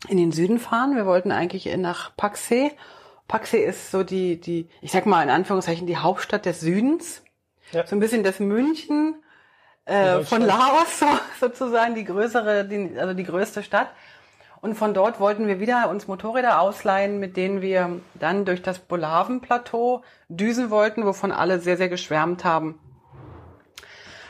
in 0.08 0.18
den 0.18 0.32
Süden 0.32 0.60
fahren. 0.60 0.96
Wir 0.96 1.06
wollten 1.06 1.32
eigentlich 1.32 1.76
nach 1.78 2.16
Paxe 2.16 2.72
Paxe 3.28 3.58
ist 3.58 3.92
so 3.92 4.04
die, 4.04 4.40
die, 4.40 4.70
ich 4.82 4.92
sag 4.92 5.06
mal 5.06 5.24
in 5.24 5.30
Anführungszeichen, 5.30 5.88
die 5.88 5.98
Hauptstadt 5.98 6.46
des 6.46 6.60
Südens. 6.60 7.24
Ja. 7.72 7.86
So 7.86 7.96
ein 7.96 8.00
bisschen 8.00 8.24
das 8.24 8.40
München 8.40 9.16
äh, 9.86 10.22
von 10.22 10.42
Laos 10.42 11.00
so, 11.00 11.06
sozusagen, 11.40 11.96
die 11.96 12.04
größere, 12.04 12.66
die, 12.66 12.98
also 13.00 13.14
die 13.14 13.24
größte 13.24 13.64
Stadt. 13.64 13.88
Und 14.62 14.76
von 14.76 14.94
dort 14.94 15.20
wollten 15.20 15.48
wir 15.48 15.60
wieder 15.60 15.90
uns 15.90 16.08
Motorräder 16.08 16.60
ausleihen, 16.60 17.20
mit 17.20 17.38
denen 17.38 17.62
wir 17.62 18.02
dann 18.16 18.46
durch 18.46 18.64
das 18.64 18.80
Bolaven-Plateau 18.80 20.02
düsen 20.28 20.72
wollten, 20.72 21.06
wovon 21.06 21.32
alle 21.32 21.60
sehr, 21.60 21.78
sehr 21.78 21.90
geschwärmt 21.90 22.44
haben. 22.44 22.80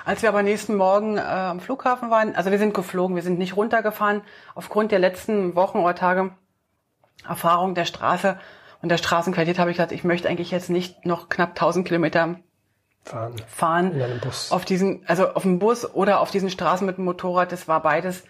Als 0.03 0.21
wir 0.21 0.29
aber 0.29 0.43
nächsten 0.43 0.75
Morgen 0.75 1.17
äh, 1.17 1.21
am 1.21 1.59
Flughafen 1.59 2.11
waren, 2.11 2.35
also 2.35 2.51
wir 2.51 2.59
sind 2.59 2.73
geflogen, 2.73 3.15
wir 3.15 3.23
sind 3.23 3.39
nicht 3.39 3.55
runtergefahren, 3.55 4.21
aufgrund 4.53 4.91
der 4.91 4.99
letzten 4.99 5.55
Wochen 5.55 5.79
oder 5.79 5.95
Tage 5.95 6.31
Erfahrung 7.27 7.73
der 7.73 7.85
Straße 7.85 8.37
und 8.85 8.89
der 8.89 8.97
Straßenqualität 8.97 9.57
habe 9.57 9.71
ich 9.71 9.77
gesagt, 9.77 9.91
ich 9.91 10.03
möchte 10.03 10.29
eigentlich 10.29 10.51
jetzt 10.51 10.69
nicht 10.69 11.07
noch 11.07 11.27
knapp 11.27 11.49
1000 11.49 11.87
Kilometer 11.87 12.35
fahren. 13.01 13.33
fahren 13.47 13.93
In 13.93 14.01
einem 14.03 14.19
Bus. 14.19 14.51
auf 14.51 14.63
diesen, 14.63 15.03
also 15.07 15.29
auf 15.29 15.41
dem 15.41 15.57
Bus 15.57 15.91
oder 15.91 16.19
auf 16.19 16.29
diesen 16.29 16.51
Straßen 16.51 16.85
mit 16.85 16.97
dem 16.97 17.05
Motorrad. 17.05 17.51
Das 17.51 17.67
war 17.67 17.81
beides, 17.81 18.25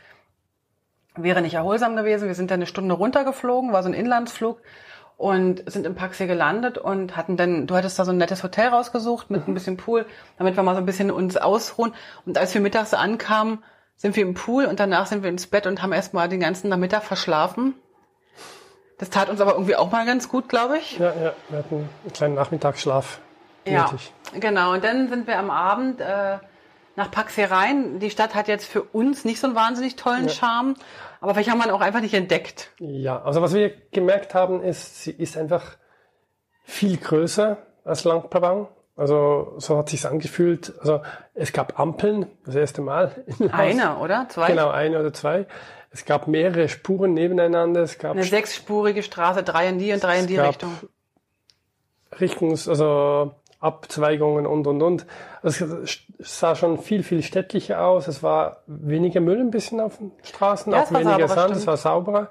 wäre 1.18 1.42
nicht 1.42 1.56
erholsam 1.56 1.98
gewesen. 1.98 2.30
Wir 2.30 2.36
sind 2.36 2.52
dann 2.52 2.60
eine 2.60 2.68
Stunde 2.68 2.96
runtergeflogen, 2.96 3.74
war 3.74 3.84
so 3.84 3.90
ein 3.90 3.94
Inlandsflug 3.94 4.62
und 5.18 5.70
sind 5.70 5.86
im 5.86 5.94
Paxi 5.94 6.26
gelandet 6.26 6.78
und 6.78 7.18
hatten 7.18 7.36
dann, 7.36 7.68
du 7.68 7.76
hattest 7.76 8.00
da 8.00 8.06
so 8.06 8.12
ein 8.12 8.18
nettes 8.18 8.42
Hotel 8.42 8.70
rausgesucht 8.70 9.30
mit 9.30 9.50
ein 9.50 9.56
bisschen 9.56 9.76
Pool, 9.76 10.06
damit 10.38 10.56
wir 10.56 10.64
mal 10.64 10.76
so 10.76 10.80
ein 10.80 10.86
bisschen 10.86 11.12
uns 11.12 11.36
ausruhen. 11.36 11.94
Und 12.26 12.38
als 12.38 12.54
wir 12.54 12.62
mittags 12.62 12.94
ankamen, 12.94 13.62
sind 13.98 14.16
wir 14.16 14.24
im 14.24 14.36
Pool 14.36 14.68
und 14.68 14.80
danach 14.80 15.08
sind 15.08 15.22
wir 15.22 15.30
ins 15.30 15.48
Bett 15.48 15.68
und 15.68 15.82
haben 15.82 15.92
erstmal 15.92 16.30
den 16.30 16.40
ganzen 16.40 16.70
Nachmittag 16.70 17.04
verschlafen. 17.04 17.74
Das 18.98 19.10
tat 19.10 19.30
uns 19.30 19.42
aber 19.42 19.54
irgendwie 19.54 19.76
auch 19.76 19.92
mal 19.92 20.06
ganz 20.06 20.30
gut, 20.30 20.48
glaube 20.50 20.78
ich. 20.78 20.98
Ja, 21.00 21.14
ja, 21.14 21.34
wir 21.50 21.60
hatten 21.60 21.76
einen 22.04 22.14
kleinen 22.14 22.36
Nachmittagsschlaf 22.36 23.20
Ja, 23.66 23.84
nötig. 23.84 24.14
genau. 24.40 24.74
Und 24.74 24.84
dann 24.84 25.10
sind 25.10 25.28
wir 25.28 25.38
am 25.38 25.50
Abend 25.52 26.00
äh, 26.00 26.38
nach 26.96 27.12
Paxi 27.12 27.44
rein. 27.44 28.00
Die 28.00 28.10
Stadt 28.10 28.36
hat 28.36 28.48
jetzt 28.48 28.66
für 28.66 28.82
uns 28.84 29.26
nicht 29.26 29.40
so 29.42 29.48
einen 29.48 29.56
wahnsinnig 29.56 29.96
tollen 29.98 30.28
Ja. 30.28 30.34
Charme, 30.34 30.76
aber 31.20 31.34
vielleicht 31.34 31.50
haben 31.52 31.58
wir 31.58 31.66
ihn 31.66 31.72
auch 31.72 31.82
einfach 31.82 32.00
nicht 32.02 32.14
entdeckt. 32.14 32.72
Ja, 32.80 33.22
also 33.22 33.42
was 33.42 33.54
wir 33.54 33.70
gemerkt 33.92 34.34
haben, 34.34 34.62
ist, 34.64 35.04
sie 35.04 35.12
ist 35.12 35.36
einfach 35.38 35.76
viel 36.64 36.96
größer 36.98 37.58
als 37.84 38.04
Lang 38.06 38.30
Prabang. 38.30 38.68
Also 38.98 39.56
so 39.58 39.78
hat 39.78 39.90
sich's 39.90 40.06
angefühlt. 40.06 40.74
Also 40.80 41.02
es 41.34 41.52
gab 41.52 41.80
Ampeln, 41.80 42.28
das 42.46 42.56
erste 42.56 42.82
Mal. 42.82 43.12
im 43.40 43.52
Haus. 43.52 43.60
Eine, 43.60 43.98
oder? 43.98 44.28
Zwei? 44.30 44.48
Genau, 44.48 44.70
eine 44.70 45.00
oder 45.00 45.14
zwei. 45.14 45.48
Es 45.92 46.06
gab 46.06 46.28
mehrere 46.28 46.68
Spuren 46.70 47.14
nebeneinander. 47.14 47.82
Es 47.82 47.98
gab 47.98 48.12
Eine 48.12 48.24
sechsspurige 48.24 49.04
Straße, 49.04 49.44
drei 49.44 49.70
in 49.70 49.80
die 49.80 49.94
und 49.94 50.04
drei 50.04 50.20
in 50.20 50.28
die 50.28 50.38
Richtung. 50.38 50.72
Richtungs-, 52.20 52.70
also 52.70 53.34
Abzweigungen 53.60 54.46
und, 54.46 54.68
und, 54.68 54.82
und. 54.82 55.06
Also 55.42 55.66
es 55.84 56.00
sah 56.20 56.56
schon 56.56 56.80
viel, 56.80 57.04
viel 57.04 57.22
städtlicher 57.22 57.86
aus. 57.86 58.08
Es 58.08 58.24
war 58.24 58.64
weniger 58.68 59.20
Müll 59.22 59.40
ein 59.40 59.52
bisschen 59.52 59.80
auf 59.80 59.98
den 59.98 60.12
Straßen, 60.24 60.72
Ja, 60.72 60.84
auch 60.84 60.92
weniger 60.92 61.28
sauberer, 61.28 61.28
Sand, 61.28 61.56
es 61.56 61.68
war 61.68 61.78
sauberer. 61.78 62.30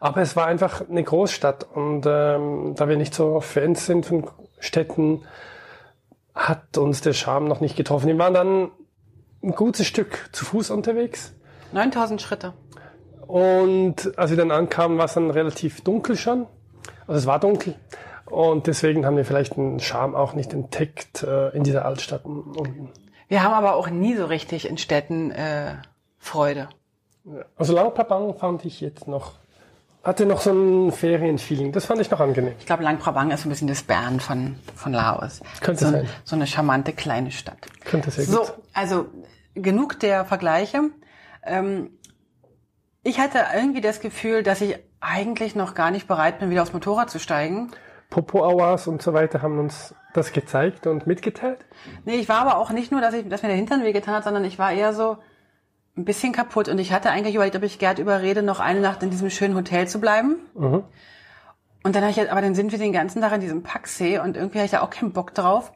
Aber 0.00 0.22
es 0.22 0.34
war 0.34 0.46
einfach 0.46 0.88
eine 0.88 1.04
Großstadt. 1.04 1.66
Und 1.74 2.06
ähm, 2.06 2.74
da 2.76 2.88
wir 2.88 2.96
nicht 2.96 3.14
so 3.14 3.40
Fans 3.40 3.86
sind 3.86 4.06
von 4.06 4.28
Städten, 4.58 5.22
hat 6.34 6.78
uns 6.78 7.00
der 7.00 7.12
Charme 7.12 7.48
noch 7.48 7.60
nicht 7.60 7.76
getroffen. 7.76 8.06
Wir 8.06 8.18
waren 8.18 8.34
dann 8.34 8.70
ein 9.42 9.52
gutes 9.52 9.86
Stück 9.86 10.28
zu 10.32 10.44
Fuß 10.44 10.70
unterwegs. 10.70 11.34
9000 11.72 12.20
Schritte. 12.20 12.52
Und 13.26 14.18
als 14.18 14.30
wir 14.30 14.36
dann 14.36 14.50
ankamen, 14.50 14.98
war 14.98 15.04
es 15.04 15.14
dann 15.14 15.30
relativ 15.30 15.82
dunkel 15.82 16.16
schon. 16.16 16.46
Also 17.06 17.20
es 17.20 17.26
war 17.26 17.38
dunkel. 17.38 17.76
Und 18.26 18.66
deswegen 18.66 19.06
haben 19.06 19.16
wir 19.16 19.24
vielleicht 19.24 19.56
den 19.56 19.80
Charme 19.80 20.14
auch 20.14 20.34
nicht 20.34 20.52
entdeckt 20.52 21.22
äh, 21.22 21.48
in 21.50 21.64
dieser 21.64 21.84
Altstadt 21.84 22.24
unten. 22.24 22.90
Wir 23.28 23.42
haben 23.42 23.54
aber 23.54 23.74
auch 23.74 23.90
nie 23.90 24.16
so 24.16 24.26
richtig 24.26 24.68
in 24.68 24.78
Städten 24.78 25.30
äh, 25.30 25.74
Freude. 26.18 26.68
Also 27.56 27.74
Langpapang 27.74 28.34
fand 28.36 28.64
ich 28.64 28.80
jetzt 28.80 29.06
noch, 29.06 29.34
hatte 30.02 30.24
noch 30.26 30.40
so 30.40 30.50
ein 30.52 30.92
Ferienfeeling. 30.92 31.72
Das 31.72 31.84
fand 31.84 32.00
ich 32.00 32.10
noch 32.10 32.20
angenehm. 32.20 32.54
Ich 32.58 32.66
glaube, 32.66 32.82
Lang 32.82 32.98
Prabang 32.98 33.30
ist 33.30 33.44
ein 33.44 33.50
bisschen 33.50 33.68
das 33.68 33.82
Bern 33.82 34.18
von, 34.20 34.56
von 34.74 34.92
Laos. 34.92 35.40
Könnte 35.60 35.84
so, 35.84 35.90
sein. 35.90 36.08
so 36.24 36.36
eine 36.36 36.46
charmante 36.46 36.92
kleine 36.92 37.30
Stadt. 37.30 37.58
Könnte 37.84 38.10
sehr 38.10 38.24
So, 38.24 38.38
gut. 38.40 38.52
also 38.72 39.06
genug 39.54 40.00
der 40.00 40.24
Vergleiche. 40.24 40.82
Ähm, 41.44 41.90
ich 43.02 43.18
hatte 43.20 43.38
irgendwie 43.54 43.80
das 43.80 44.00
Gefühl, 44.00 44.42
dass 44.42 44.60
ich 44.60 44.78
eigentlich 45.00 45.54
noch 45.54 45.74
gar 45.74 45.90
nicht 45.90 46.06
bereit 46.06 46.38
bin, 46.38 46.50
wieder 46.50 46.62
aufs 46.62 46.72
Motorrad 46.72 47.10
zu 47.10 47.18
steigen. 47.18 47.70
Popo-Awas 48.10 48.86
und 48.88 49.00
so 49.02 49.12
weiter 49.14 49.40
haben 49.42 49.58
uns 49.58 49.94
das 50.12 50.32
gezeigt 50.32 50.86
und 50.86 51.06
mitgeteilt. 51.06 51.58
Nee, 52.04 52.16
ich 52.16 52.28
war 52.28 52.38
aber 52.40 52.58
auch 52.58 52.70
nicht 52.70 52.90
nur, 52.90 53.00
dass, 53.00 53.14
ich, 53.14 53.28
dass 53.28 53.42
mir 53.42 53.48
der 53.48 53.56
Hintern 53.56 53.84
wehgetan 53.84 54.14
hat, 54.14 54.24
sondern 54.24 54.44
ich 54.44 54.58
war 54.58 54.72
eher 54.72 54.92
so 54.92 55.18
ein 55.96 56.04
bisschen 56.04 56.32
kaputt. 56.32 56.68
Und 56.68 56.78
ich 56.78 56.92
hatte 56.92 57.10
eigentlich 57.10 57.34
überlegt, 57.34 57.56
ob 57.56 57.62
ich 57.62 57.78
Gerd 57.78 57.98
überrede, 57.98 58.42
noch 58.42 58.60
eine 58.60 58.80
Nacht 58.80 59.02
in 59.02 59.10
diesem 59.10 59.30
schönen 59.30 59.54
Hotel 59.54 59.88
zu 59.88 60.00
bleiben. 60.00 60.36
Mhm. 60.54 60.84
Und 61.82 61.96
dann 61.96 62.02
habe 62.02 62.10
ich, 62.10 62.18
halt- 62.18 62.30
aber 62.30 62.42
dann 62.42 62.54
sind 62.54 62.72
wir 62.72 62.78
den 62.78 62.92
ganzen 62.92 63.22
Tag 63.22 63.32
in 63.32 63.40
diesem 63.40 63.62
Packsee 63.62 64.18
und 64.18 64.36
irgendwie 64.36 64.58
hatte 64.58 64.66
ich 64.66 64.70
da 64.72 64.82
auch 64.82 64.90
keinen 64.90 65.12
Bock 65.12 65.34
drauf. 65.34 65.72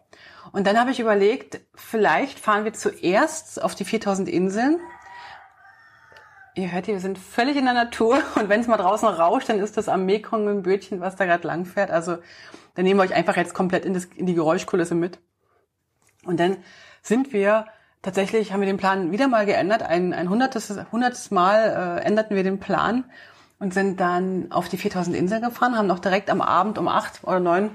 Und 0.52 0.66
dann 0.66 0.78
habe 0.78 0.90
ich 0.90 1.00
überlegt, 1.00 1.60
vielleicht 1.74 2.38
fahren 2.38 2.64
wir 2.64 2.72
zuerst 2.74 3.62
auf 3.62 3.74
die 3.74 3.84
4000 3.84 4.28
Inseln. 4.28 4.78
Ihr 6.54 6.70
hört 6.70 6.84
hier, 6.84 6.94
wir 6.94 7.00
sind 7.00 7.18
völlig 7.18 7.56
in 7.56 7.64
der 7.64 7.74
Natur 7.74 8.22
und 8.36 8.48
wenn 8.48 8.60
es 8.60 8.66
mal 8.68 8.76
draußen 8.76 9.08
rauscht, 9.08 9.48
dann 9.48 9.58
ist 9.58 9.76
das 9.76 9.88
am 9.88 10.04
Mekong 10.06 10.48
ein 10.48 10.62
Bötchen, 10.62 11.00
was 11.00 11.16
da 11.16 11.24
gerade 11.24 11.46
lang 11.46 11.64
fährt. 11.64 11.90
Also 11.90 12.18
dann 12.74 12.84
nehmen 12.84 13.00
wir 13.00 13.04
euch 13.04 13.14
einfach 13.14 13.36
jetzt 13.36 13.54
komplett 13.54 13.84
in, 13.84 13.94
das, 13.94 14.04
in 14.04 14.26
die 14.26 14.34
Geräuschkulisse 14.34 14.94
mit. 14.94 15.18
Und 16.24 16.38
dann 16.38 16.58
sind 17.02 17.32
wir 17.32 17.66
tatsächlich, 18.04 18.52
haben 18.52 18.60
wir 18.60 18.66
den 18.66 18.76
Plan 18.76 19.10
wieder 19.10 19.26
mal 19.26 19.46
geändert. 19.46 19.82
Ein, 19.82 20.12
ein 20.12 20.30
hundertes, 20.30 20.72
hundertes 20.92 21.30
Mal 21.32 21.98
äh, 21.98 22.04
änderten 22.04 22.36
wir 22.36 22.44
den 22.44 22.60
Plan 22.60 23.04
und 23.58 23.74
sind 23.74 23.98
dann 23.98 24.52
auf 24.52 24.68
die 24.68 24.76
4000 24.76 25.16
Inseln 25.16 25.42
gefahren, 25.42 25.76
haben 25.76 25.88
noch 25.88 25.98
direkt 25.98 26.30
am 26.30 26.40
Abend 26.40 26.78
um 26.78 26.86
acht 26.86 27.24
oder 27.24 27.40
neun 27.40 27.70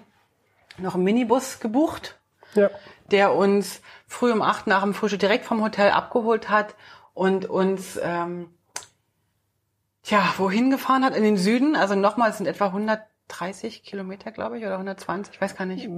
noch 0.77 0.95
einen 0.95 1.03
Minibus 1.03 1.59
gebucht 1.59 2.17
Ja. 2.53 2.69
der 3.11 3.33
uns 3.35 3.81
früh 4.07 4.31
um 4.31 4.41
acht 4.41 4.67
nach 4.67 4.81
dem 4.83 4.93
Frühstück 4.93 5.19
direkt 5.19 5.45
vom 5.45 5.61
Hotel 5.61 5.91
abgeholt 5.91 6.49
hat 6.49 6.75
und 7.13 7.45
uns 7.45 7.99
ähm, 8.01 8.49
tja 10.03 10.23
wohin 10.37 10.69
gefahren 10.69 11.03
hat 11.03 11.15
in 11.15 11.23
den 11.23 11.37
Süden. 11.37 11.75
Also 11.75 11.95
nochmal 11.95 12.31
sind 12.33 12.45
etwa 12.45 12.67
130 12.67 13.83
Kilometer, 13.83 14.31
glaube 14.31 14.57
ich, 14.57 14.63
oder 14.63 14.73
120, 14.73 15.33
ich 15.35 15.41
weiß 15.41 15.55
gar 15.55 15.65
nicht. 15.65 15.89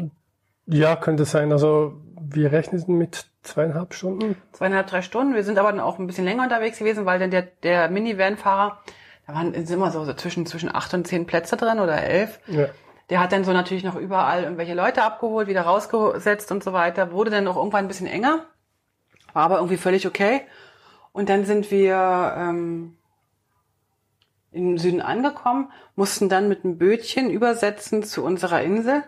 Ja, 0.65 0.96
könnte 0.96 1.25
sein. 1.25 1.51
Also 1.51 1.94
wir 2.20 2.51
rechneten 2.51 2.98
mit 2.98 3.25
zweieinhalb 3.44 3.94
Stunden. 3.94 4.36
Zweieinhalb, 4.51 4.88
drei 4.88 5.01
Stunden. 5.01 5.34
Wir 5.34 5.44
sind 5.44 5.58
aber 5.58 5.72
dann 5.72 5.80
auch 5.80 6.00
ein 6.00 6.08
bisschen 6.08 6.25
länger 6.25 6.44
unterwegs 6.44 6.80
gewesen, 6.80 7.06
weil 7.06 7.20
dann 7.20 7.32
der, 7.32 7.41
der 7.41 7.89
Minivan-Fahrer, 7.89 8.80
da 9.27 9.34
waren 9.34 9.53
sind 9.53 9.70
immer 9.70 9.91
so, 9.91 10.03
so 10.06 10.13
zwischen, 10.13 10.46
zwischen 10.46 10.74
acht 10.74 10.94
und 10.94 11.08
zehn 11.08 11.25
Plätze 11.25 11.58
drin 11.58 11.80
oder 11.80 12.01
elf. 12.01 12.39
Ja. 12.48 12.68
Der 13.10 13.20
hat 13.20 13.34
dann 13.34 13.44
so 13.44 13.51
natürlich 13.51 13.84
noch 13.84 13.96
überall 13.96 14.44
irgendwelche 14.44 14.74
Leute 14.74 15.03
abgeholt, 15.03 15.48
wieder 15.48 15.63
rausgesetzt 15.63 16.51
und 16.51 16.63
so 16.63 16.72
weiter. 16.72 17.12
Wurde 17.12 17.32
dann 17.32 17.48
auch 17.48 17.58
irgendwann 17.58 17.86
ein 17.86 17.89
bisschen 17.89 18.08
enger, 18.08 18.46
war 19.34 19.44
aber 19.44 19.58
irgendwie 19.58 19.77
völlig 19.77 20.08
okay. 20.08 20.41
Und 21.12 21.27
dann 21.27 21.44
sind 21.44 21.72
wir 21.72 22.34
ähm, 22.38 22.96
im 24.51 24.77
Süden 24.77 25.01
angekommen, 25.01 25.72
mussten 25.96 26.30
dann 26.30 26.48
mit 26.48 26.63
einem 26.63 26.77
Bötchen 26.77 27.30
übersetzen 27.30 28.03
zu 28.03 28.24
unserer 28.24 28.62
Insel. 28.62 29.03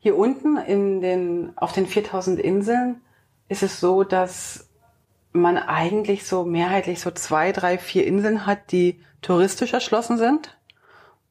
Hier 0.00 0.16
unten 0.16 0.56
in 0.56 1.00
den, 1.02 1.52
auf 1.56 1.72
den 1.72 1.86
4000 1.86 2.40
Inseln 2.40 3.02
ist 3.48 3.62
es 3.62 3.80
so, 3.80 4.02
dass 4.02 4.70
man 5.32 5.58
eigentlich 5.58 6.24
so 6.24 6.44
mehrheitlich 6.44 7.00
so 7.00 7.10
zwei, 7.10 7.52
drei, 7.52 7.78
vier 7.78 8.06
Inseln 8.06 8.46
hat, 8.46 8.72
die 8.72 9.00
touristisch 9.20 9.74
erschlossen 9.74 10.16
sind. 10.16 10.56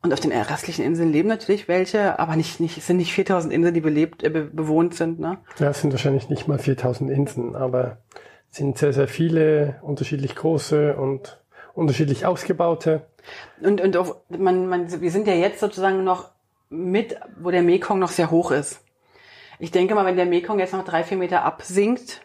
Und 0.02 0.14
auf 0.14 0.20
den 0.22 0.32
restlichen 0.32 0.86
Inseln 0.86 1.12
leben 1.12 1.28
natürlich 1.28 1.68
welche, 1.68 2.20
aber 2.20 2.38
nicht, 2.38 2.62
nicht, 2.62 2.78
es 2.78 2.88
sind 2.88 2.98
nicht 2.98 3.12
4000 3.12 3.52
Inseln, 3.52 3.74
die 3.74 3.82
belebt, 3.82 4.24
äh, 4.24 4.30
be 4.30 4.46
bewohnt 4.46 4.94
sind, 4.94 5.20
ne? 5.20 5.40
Ja, 5.58 5.72
es 5.72 5.82
sind 5.82 5.92
wahrscheinlich 5.92 6.30
nicht 6.30 6.48
mal 6.48 6.58
4000 6.58 7.12
Inseln, 7.12 7.56
aber 7.56 7.98
es 8.50 8.58
sind 8.58 8.78
sehr, 8.78 8.94
sehr 8.94 9.10
viele, 9.10 9.80
unterschiedlich 9.82 10.36
große 10.36 10.96
und 10.96 11.42
unterschiedlich 11.74 12.26
ausgebaute. 12.26 13.08
Und, 13.62 13.82
und 13.82 13.98
auf, 13.98 14.16
man, 14.30 14.68
man, 14.68 15.02
wir 15.02 15.12
sind 15.12 15.28
ja 15.28 15.34
jetzt 15.34 15.60
sozusagen 15.60 16.06
noch 16.06 16.30
mit, 16.70 17.18
wo 17.40 17.52
der 17.52 17.64
Mekong 17.64 18.00
noch 18.00 18.12
sehr 18.12 18.32
hoch 18.32 18.52
ist. 18.52 18.82
Ich 19.60 19.72
denke 19.72 19.96
mal, 19.96 20.06
wenn 20.06 20.16
der 20.16 20.26
Mekong 20.26 20.60
jetzt 20.60 20.74
noch 20.74 20.86
drei, 20.86 21.04
vier 21.04 21.18
Meter 21.18 21.44
absinkt 21.44 22.22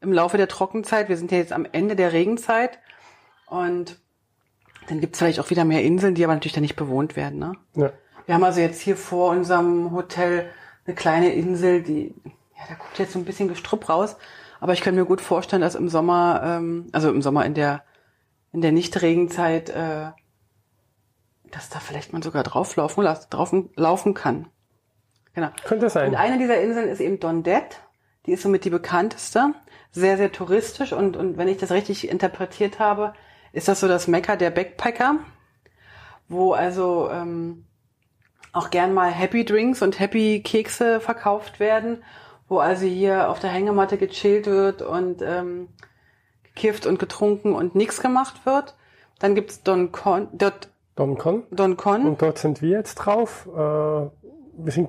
im 0.00 0.12
Laufe 0.12 0.36
der 0.36 0.48
Trockenzeit, 0.48 1.08
wir 1.08 1.16
sind 1.16 1.30
ja 1.30 1.38
jetzt 1.38 1.52
am 1.52 1.66
Ende 1.70 1.96
der 1.96 2.12
Regenzeit 2.12 2.78
und 3.46 3.98
dann 4.88 5.00
gibt 5.00 5.14
es 5.14 5.18
vielleicht 5.18 5.40
auch 5.40 5.50
wieder 5.50 5.64
mehr 5.64 5.82
Inseln, 5.82 6.14
die 6.14 6.24
aber 6.24 6.34
natürlich 6.34 6.54
dann 6.54 6.62
nicht 6.62 6.76
bewohnt 6.76 7.14
werden. 7.14 7.38
Ne? 7.38 7.52
Ja. 7.74 7.92
Wir 8.26 8.34
haben 8.34 8.44
also 8.44 8.60
jetzt 8.60 8.80
hier 8.80 8.96
vor 8.96 9.30
unserem 9.30 9.92
Hotel 9.92 10.50
eine 10.86 10.94
kleine 10.94 11.32
Insel, 11.32 11.82
die, 11.82 12.14
ja, 12.24 12.62
da 12.68 12.74
guckt 12.74 12.98
jetzt 12.98 13.12
so 13.12 13.18
ein 13.18 13.24
bisschen 13.24 13.48
Gestrüpp 13.48 13.88
raus. 13.88 14.16
Aber 14.60 14.72
ich 14.72 14.80
könnte 14.80 15.00
mir 15.00 15.06
gut 15.06 15.20
vorstellen, 15.20 15.62
dass 15.62 15.74
im 15.74 15.88
Sommer, 15.88 16.42
ähm, 16.44 16.88
also 16.92 17.10
im 17.10 17.22
Sommer 17.22 17.46
in 17.46 17.54
der, 17.54 17.84
in 18.52 18.60
der 18.60 18.72
Nicht-Regenzeit, 18.72 19.70
äh, 19.70 20.10
dass 21.50 21.68
da 21.68 21.80
vielleicht 21.80 22.12
man 22.12 22.22
sogar 22.22 22.42
drauflaufen, 22.42 23.04
drauf 23.30 23.54
laufen 23.76 24.14
kann. 24.14 24.48
Genau. 25.34 25.48
Könnte 25.64 25.88
sein. 25.90 26.10
Und 26.10 26.16
eine 26.16 26.38
dieser 26.38 26.60
Inseln 26.60 26.88
ist 26.88 27.00
eben 27.00 27.20
Dondet. 27.20 27.80
Die 28.26 28.32
ist 28.32 28.42
somit 28.42 28.64
die 28.64 28.70
bekannteste. 28.70 29.54
Sehr, 29.90 30.16
sehr 30.16 30.32
touristisch. 30.32 30.92
Und, 30.92 31.16
und 31.16 31.36
wenn 31.36 31.48
ich 31.48 31.58
das 31.58 31.70
richtig 31.70 32.08
interpretiert 32.08 32.78
habe, 32.78 33.14
ist 33.52 33.68
das 33.68 33.80
so 33.80 33.88
das 33.88 34.08
Mekka 34.08 34.36
der 34.36 34.50
Backpacker, 34.50 35.16
wo 36.28 36.52
also 36.52 37.08
ähm, 37.10 37.64
auch 38.52 38.70
gern 38.70 38.92
mal 38.92 39.10
Happy 39.10 39.44
Drinks 39.44 39.82
und 39.82 39.98
Happy 39.98 40.42
Kekse 40.42 41.00
verkauft 41.00 41.60
werden, 41.60 42.02
wo 42.48 42.58
also 42.58 42.86
hier 42.86 43.30
auf 43.30 43.38
der 43.38 43.50
Hängematte 43.50 43.98
gechillt 43.98 44.46
wird 44.46 44.82
und 44.82 45.22
ähm, 45.22 45.68
gekifft 46.42 46.86
und 46.86 46.98
getrunken 46.98 47.54
und 47.54 47.74
nichts 47.74 48.00
gemacht 48.00 48.44
wird. 48.44 48.74
Dann 49.18 49.34
gibt's 49.34 49.62
Don 49.62 49.92
Con, 49.92 50.28
dort, 50.32 50.68
Don 50.98 51.16
Con. 51.16 51.44
Don 51.52 51.76
Con. 51.76 52.04
Und 52.04 52.22
dort 52.22 52.38
sind 52.38 52.60
wir 52.60 52.70
jetzt 52.70 52.96
drauf. 52.96 53.46
Äh, 53.46 53.56
wir 53.56 54.72
sind 54.72 54.88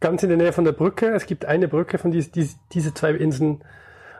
ganz 0.00 0.22
in 0.22 0.30
der 0.30 0.38
Nähe 0.38 0.54
von 0.54 0.64
der 0.64 0.72
Brücke. 0.72 1.08
Es 1.08 1.26
gibt 1.26 1.44
eine 1.44 1.68
Brücke, 1.68 1.98
von 1.98 2.10
die, 2.10 2.30
die 2.30 2.48
diese 2.72 2.94
zwei 2.94 3.10
Inseln 3.10 3.62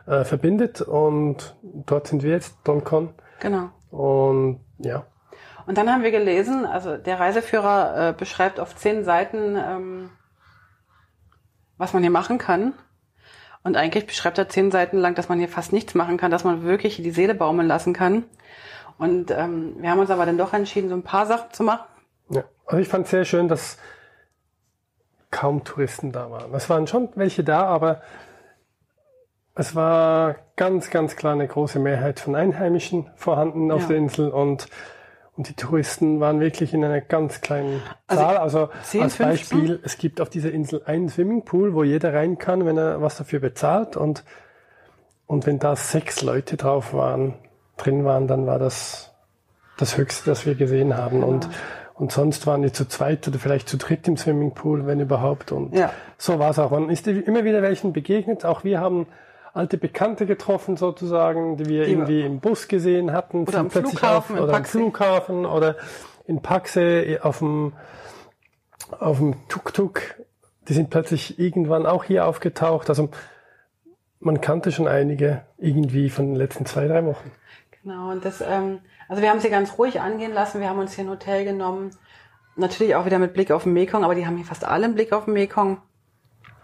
äh, 0.05 0.23
verbindet 0.23 0.81
und 0.81 1.55
dort 1.63 2.07
sind 2.07 2.21
wir 2.21 2.29
jetzt, 2.29 2.57
Doncon. 2.63 3.15
Genau. 3.39 3.71
Und 3.89 4.59
ja. 4.77 5.07
Und 5.65 5.79
dann 5.79 5.91
haben 5.91 6.03
wir 6.03 6.11
gelesen, 6.11 6.63
also 6.67 6.97
der 6.97 7.19
Reiseführer 7.19 8.09
äh, 8.09 8.13
beschreibt 8.13 8.59
auf 8.59 8.75
zehn 8.75 9.03
Seiten, 9.03 9.57
ähm, 9.57 10.09
was 11.79 11.93
man 11.93 12.03
hier 12.03 12.11
machen 12.11 12.37
kann. 12.37 12.73
Und 13.63 13.77
eigentlich 13.77 14.05
beschreibt 14.05 14.37
er 14.37 14.47
zehn 14.47 14.69
Seiten 14.69 14.99
lang, 14.99 15.15
dass 15.15 15.27
man 15.27 15.39
hier 15.39 15.49
fast 15.49 15.73
nichts 15.73 15.95
machen 15.95 16.17
kann, 16.17 16.29
dass 16.29 16.43
man 16.43 16.63
wirklich 16.63 16.97
die 16.97 17.11
Seele 17.11 17.33
baumeln 17.33 17.67
lassen 17.67 17.93
kann. 17.93 18.25
Und 19.01 19.31
ähm, 19.31 19.77
wir 19.79 19.89
haben 19.89 19.97
uns 19.97 20.11
aber 20.11 20.27
dann 20.27 20.37
doch 20.37 20.53
entschieden, 20.53 20.87
so 20.87 20.93
ein 20.93 21.01
paar 21.01 21.25
Sachen 21.25 21.51
zu 21.51 21.63
machen. 21.63 21.87
Ja, 22.29 22.43
also 22.67 22.77
ich 22.79 22.87
fand 22.87 23.07
sehr 23.07 23.25
schön, 23.25 23.47
dass 23.47 23.79
kaum 25.31 25.63
Touristen 25.63 26.11
da 26.11 26.29
waren. 26.29 26.53
Es 26.53 26.69
waren 26.69 26.85
schon 26.85 27.09
welche 27.15 27.43
da, 27.43 27.63
aber 27.63 28.03
es 29.55 29.73
war 29.73 30.35
ganz, 30.55 30.91
ganz 30.91 31.15
klar 31.15 31.33
eine 31.33 31.47
große 31.47 31.79
Mehrheit 31.79 32.19
von 32.19 32.35
Einheimischen 32.35 33.09
vorhanden 33.15 33.71
auf 33.71 33.81
ja. 33.81 33.87
der 33.87 33.97
Insel 33.97 34.29
und 34.29 34.67
und 35.35 35.49
die 35.49 35.55
Touristen 35.55 36.19
waren 36.19 36.39
wirklich 36.39 36.71
in 36.71 36.85
einer 36.85 37.01
ganz 37.01 37.41
kleinen 37.41 37.81
also 38.05 38.21
Zahl. 38.21 38.37
Also 38.37 38.69
10, 38.83 39.01
als 39.01 39.15
Beispiel, 39.15 39.67
15? 39.67 39.79
es 39.83 39.97
gibt 39.97 40.21
auf 40.21 40.29
dieser 40.29 40.51
Insel 40.51 40.83
einen 40.85 41.09
Swimmingpool, 41.09 41.73
wo 41.73 41.83
jeder 41.83 42.13
rein 42.13 42.37
kann, 42.37 42.67
wenn 42.67 42.77
er 42.77 43.01
was 43.01 43.17
dafür 43.17 43.39
bezahlt. 43.39 43.97
Und, 43.97 44.23
und 45.25 45.47
wenn 45.47 45.57
da 45.57 45.75
sechs 45.75 46.21
Leute 46.21 46.57
drauf 46.57 46.93
waren, 46.93 47.39
drin 47.83 48.05
waren, 48.05 48.27
dann 48.27 48.45
war 48.45 48.59
das 48.59 49.11
das 49.77 49.97
Höchste, 49.97 50.29
das 50.29 50.45
wir 50.45 50.55
gesehen 50.55 50.95
haben. 50.95 51.19
Ja. 51.19 51.25
Und, 51.25 51.49
und 51.95 52.11
sonst 52.11 52.47
waren 52.47 52.61
die 52.61 52.71
zu 52.71 52.87
zweit 52.87 53.27
oder 53.27 53.39
vielleicht 53.39 53.67
zu 53.67 53.77
dritt 53.77 54.07
im 54.07 54.17
Swimmingpool, 54.17 54.85
wenn 54.85 54.99
überhaupt. 54.99 55.51
Und 55.51 55.75
ja. 55.75 55.91
so 56.17 56.39
war 56.39 56.51
es 56.51 56.59
auch. 56.59 56.71
Man 56.71 56.89
ist 56.89 57.07
immer 57.07 57.43
wieder 57.43 57.61
welchen 57.61 57.93
begegnet. 57.93 58.45
Auch 58.45 58.63
wir 58.63 58.79
haben 58.79 59.07
alte 59.53 59.77
Bekannte 59.77 60.25
getroffen 60.25 60.77
sozusagen, 60.77 61.57
die 61.57 61.65
wir 61.65 61.85
die 61.85 61.91
irgendwie 61.91 62.21
im 62.21 62.39
Bus 62.39 62.67
gesehen 62.67 63.11
hatten. 63.11 63.43
Oder 63.43 63.59
am 63.59 63.69
Flughafen. 63.69 64.37
Auf, 64.37 64.43
oder 64.43 64.55
am 64.55 64.65
Flughafen 64.65 65.45
oder 65.45 65.75
in 66.25 66.41
Paxe 66.41 67.19
auf 67.21 67.39
dem, 67.39 67.73
auf 68.99 69.17
dem 69.17 69.35
Tuk-Tuk. 69.47 70.01
Die 70.67 70.73
sind 70.73 70.89
plötzlich 70.89 71.39
irgendwann 71.39 71.85
auch 71.85 72.03
hier 72.03 72.25
aufgetaucht. 72.27 72.89
Also 72.89 73.09
man 74.19 74.39
kannte 74.39 74.71
schon 74.71 74.87
einige 74.87 75.41
irgendwie 75.57 76.09
von 76.09 76.27
den 76.27 76.35
letzten 76.35 76.65
zwei, 76.65 76.87
drei 76.87 77.03
Wochen. 77.05 77.31
Genau, 77.83 78.11
und 78.11 78.23
das, 78.23 78.41
ähm, 78.41 78.79
also 79.07 79.21
wir 79.21 79.29
haben 79.29 79.39
sie 79.39 79.49
ganz 79.49 79.77
ruhig 79.77 79.99
angehen 79.99 80.33
lassen. 80.33 80.61
Wir 80.61 80.69
haben 80.69 80.79
uns 80.79 80.93
hier 80.93 81.03
ein 81.03 81.09
Hotel 81.09 81.45
genommen. 81.45 81.91
Natürlich 82.55 82.95
auch 82.95 83.05
wieder 83.05 83.19
mit 83.19 83.33
Blick 83.33 83.51
auf 83.51 83.63
den 83.63 83.73
Mekong, 83.73 84.03
aber 84.03 84.15
die 84.15 84.27
haben 84.27 84.37
hier 84.37 84.45
fast 84.45 84.65
alle 84.65 84.85
einen 84.85 84.95
Blick 84.95 85.13
auf 85.13 85.25
den 85.25 85.33
Mekong 85.33 85.81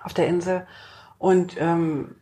auf 0.03 0.13
der 0.13 0.27
Insel. 0.27 0.67
Und 1.17 1.55
ähm, 1.59 2.15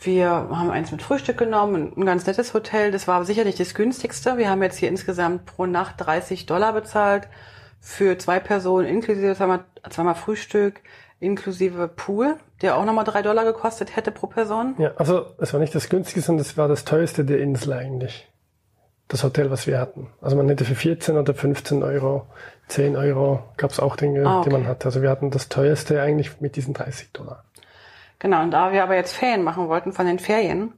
wir 0.00 0.30
haben 0.30 0.70
eins 0.70 0.92
mit 0.92 1.02
Frühstück 1.02 1.38
genommen, 1.38 1.92
ein 1.96 2.06
ganz 2.06 2.26
nettes 2.26 2.54
Hotel. 2.54 2.92
Das 2.92 3.08
war 3.08 3.24
sicher 3.24 3.44
nicht 3.44 3.58
das 3.58 3.74
günstigste. 3.74 4.38
Wir 4.38 4.48
haben 4.48 4.62
jetzt 4.62 4.78
hier 4.78 4.88
insgesamt 4.88 5.46
pro 5.46 5.66
Nacht 5.66 5.96
30 5.98 6.46
Dollar 6.46 6.72
bezahlt 6.72 7.28
für 7.80 8.16
zwei 8.18 8.38
Personen, 8.38 8.86
inklusive 8.86 9.34
zweimal, 9.34 9.64
zweimal 9.90 10.14
Frühstück, 10.14 10.80
inklusive 11.18 11.88
Pool, 11.88 12.36
der 12.62 12.76
auch 12.76 12.84
nochmal 12.84 13.04
drei 13.04 13.22
Dollar 13.22 13.44
gekostet 13.44 13.96
hätte 13.96 14.10
pro 14.10 14.26
Person. 14.26 14.74
Ja, 14.78 14.92
also 14.96 15.26
es 15.38 15.52
war 15.52 15.60
nicht 15.60 15.74
das 15.74 15.88
günstigste, 15.88 16.26
sondern 16.26 16.44
es 16.44 16.56
war 16.56 16.68
das 16.68 16.84
teuerste 16.84 17.24
der 17.24 17.38
Insel 17.38 17.72
eigentlich. 17.72 18.28
Das 19.06 19.24
Hotel, 19.24 19.50
was 19.50 19.66
wir 19.66 19.78
hatten. 19.78 20.08
Also 20.20 20.36
man 20.36 20.48
hätte 20.48 20.64
für 20.64 20.74
14 20.74 21.16
oder 21.16 21.32
15 21.32 21.82
Euro, 21.82 22.26
10 22.68 22.96
Euro 22.96 23.42
gab 23.56 23.70
es 23.70 23.80
auch 23.80 23.96
Dinge, 23.96 24.26
ah, 24.26 24.40
okay. 24.40 24.48
die 24.48 24.52
man 24.54 24.66
hatte. 24.66 24.86
Also 24.86 25.00
wir 25.00 25.08
hatten 25.08 25.30
das 25.30 25.48
teuerste 25.48 26.02
eigentlich 26.02 26.40
mit 26.40 26.56
diesen 26.56 26.74
30 26.74 27.12
Dollar. 27.12 27.44
Genau, 28.18 28.42
und 28.42 28.50
da 28.50 28.72
wir 28.72 28.82
aber 28.82 28.96
jetzt 28.96 29.14
Ferien 29.14 29.44
machen 29.44 29.68
wollten 29.68 29.92
von 29.92 30.04
den 30.04 30.18
Ferien, 30.18 30.72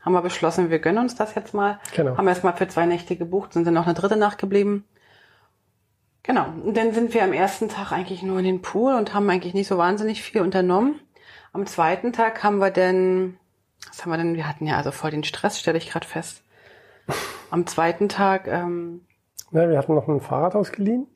haben 0.00 0.12
wir 0.12 0.22
beschlossen, 0.22 0.70
wir 0.70 0.78
gönnen 0.78 1.02
uns 1.02 1.16
das 1.16 1.34
jetzt 1.34 1.52
mal. 1.52 1.80
Genau. 1.94 2.16
Haben 2.16 2.28
erst 2.28 2.44
mal 2.44 2.52
für 2.52 2.68
zwei 2.68 2.86
Nächte 2.86 3.16
gebucht, 3.16 3.52
sind 3.52 3.66
dann 3.66 3.74
noch 3.74 3.86
eine 3.86 3.94
dritte 3.94 4.16
Nacht 4.16 4.38
geblieben. 4.38 4.84
Genau. 6.22 6.46
Und 6.64 6.76
dann 6.76 6.92
sind 6.92 7.12
wir 7.12 7.24
am 7.24 7.32
ersten 7.32 7.68
Tag 7.68 7.92
eigentlich 7.92 8.22
nur 8.22 8.38
in 8.38 8.44
den 8.44 8.62
Pool 8.62 8.94
und 8.94 9.14
haben 9.14 9.28
eigentlich 9.28 9.54
nicht 9.54 9.66
so 9.66 9.78
wahnsinnig 9.78 10.22
viel 10.22 10.40
unternommen. 10.40 11.00
Am 11.56 11.64
zweiten 11.64 12.12
Tag 12.12 12.44
haben 12.44 12.58
wir 12.58 12.70
denn, 12.70 13.38
was 13.88 14.02
haben 14.02 14.10
wir 14.10 14.18
denn? 14.18 14.34
Wir 14.34 14.46
hatten 14.46 14.66
ja 14.66 14.76
also 14.76 14.90
voll 14.90 15.10
den 15.10 15.24
Stress, 15.24 15.58
stelle 15.58 15.78
ich 15.78 15.88
gerade 15.88 16.06
fest. 16.06 16.42
Am 17.50 17.66
zweiten 17.66 18.10
Tag. 18.10 18.46
Ähm, 18.46 19.06
ja, 19.52 19.66
wir 19.66 19.78
hatten 19.78 19.94
noch 19.94 20.06
ein 20.06 20.20
Fahrrad 20.20 20.54
ausgeliehen. 20.54 21.06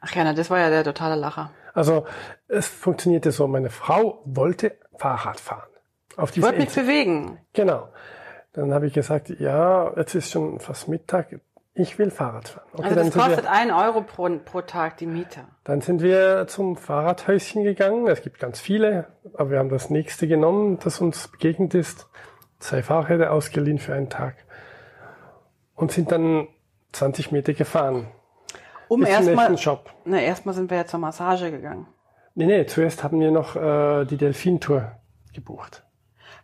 Ach 0.00 0.14
ja, 0.14 0.24
na, 0.24 0.32
das 0.32 0.48
war 0.48 0.58
ja 0.58 0.70
der 0.70 0.84
totale 0.84 1.16
Lacher. 1.16 1.52
Also 1.74 2.06
es 2.48 2.66
funktionierte 2.66 3.30
so, 3.30 3.46
meine 3.46 3.68
Frau 3.68 4.22
wollte 4.24 4.78
Fahrrad 4.96 5.38
fahren. 5.38 5.68
Auf 6.16 6.30
diese 6.30 6.46
Wollte 6.46 6.60
mich 6.60 6.74
bewegen. 6.74 7.36
Genau. 7.52 7.90
Dann 8.54 8.72
habe 8.72 8.86
ich 8.86 8.94
gesagt, 8.94 9.28
ja, 9.28 9.94
jetzt 9.98 10.14
ist 10.14 10.30
schon 10.30 10.60
fast 10.60 10.88
Mittag, 10.88 11.40
ich 11.74 11.98
will 11.98 12.10
Fahrrad 12.10 12.48
fahren. 12.48 12.66
Okay, 12.72 12.82
also 12.84 12.96
das 12.96 13.14
kostet 13.14 13.44
wir, 13.44 13.50
ein 13.52 13.70
Euro 13.70 14.02
pro, 14.02 14.28
pro 14.44 14.60
Tag 14.62 14.96
die 14.98 15.06
Miete. 15.06 15.44
Dann 15.64 15.80
sind 15.80 16.02
wir 16.02 16.46
zum 16.48 16.76
Fahrradhäuschen 16.76 17.62
gegangen. 17.62 18.06
Es 18.08 18.22
gibt 18.22 18.38
ganz 18.38 18.60
viele, 18.60 19.08
aber 19.34 19.50
wir 19.50 19.58
haben 19.58 19.68
das 19.68 19.90
nächste 19.90 20.26
genommen, 20.26 20.78
das 20.82 21.00
uns 21.00 21.28
begegnet 21.28 21.74
ist. 21.74 22.08
Zwei 22.58 22.82
Fahrräder 22.82 23.32
ausgeliehen 23.32 23.78
für 23.78 23.94
einen 23.94 24.10
Tag. 24.10 24.34
Und 25.74 25.92
sind 25.92 26.12
dann 26.12 26.48
20 26.92 27.32
Meter 27.32 27.54
gefahren. 27.54 28.08
Um 28.88 29.06
erstmal, 29.06 29.56
na, 30.04 30.20
erstmal 30.20 30.54
sind 30.54 30.68
wir 30.68 30.76
ja 30.76 30.84
zur 30.84 30.98
Massage 30.98 31.52
gegangen. 31.52 31.86
Nee, 32.34 32.46
nee, 32.46 32.66
zuerst 32.66 33.04
haben 33.04 33.20
wir 33.20 33.30
noch 33.30 33.54
äh, 33.54 34.04
die 34.04 34.16
Delfintour 34.16 34.92
gebucht. 35.32 35.84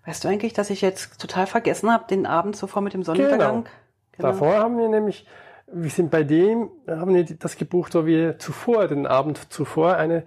Weißt 0.05 0.23
du 0.23 0.29
eigentlich, 0.29 0.53
dass 0.53 0.71
ich 0.71 0.81
jetzt 0.81 1.21
total 1.21 1.47
vergessen 1.47 1.91
habe, 1.91 2.05
den 2.09 2.27
Abend 2.27 2.57
zuvor 2.57 2.83
mit 2.83 2.95
dem 2.95 3.03
Sonnenuntergang? 3.03 3.65
Genau. 3.65 3.77
Genau. 4.16 4.29
Davor 4.29 4.55
haben 4.55 4.79
wir 4.79 4.88
nämlich, 4.88 5.26
wir 5.66 5.90
sind 5.90 6.11
bei 6.11 6.22
dem, 6.22 6.70
haben 6.87 7.14
wir 7.14 7.24
das 7.24 7.57
gebucht, 7.57 7.94
wo 7.94 8.07
wir 8.07 8.38
zuvor, 8.38 8.88
den 8.88 9.07
Abend 9.07 9.52
zuvor, 9.52 9.96
eine 9.96 10.24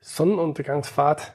Sonnenuntergangsfahrt 0.00 1.34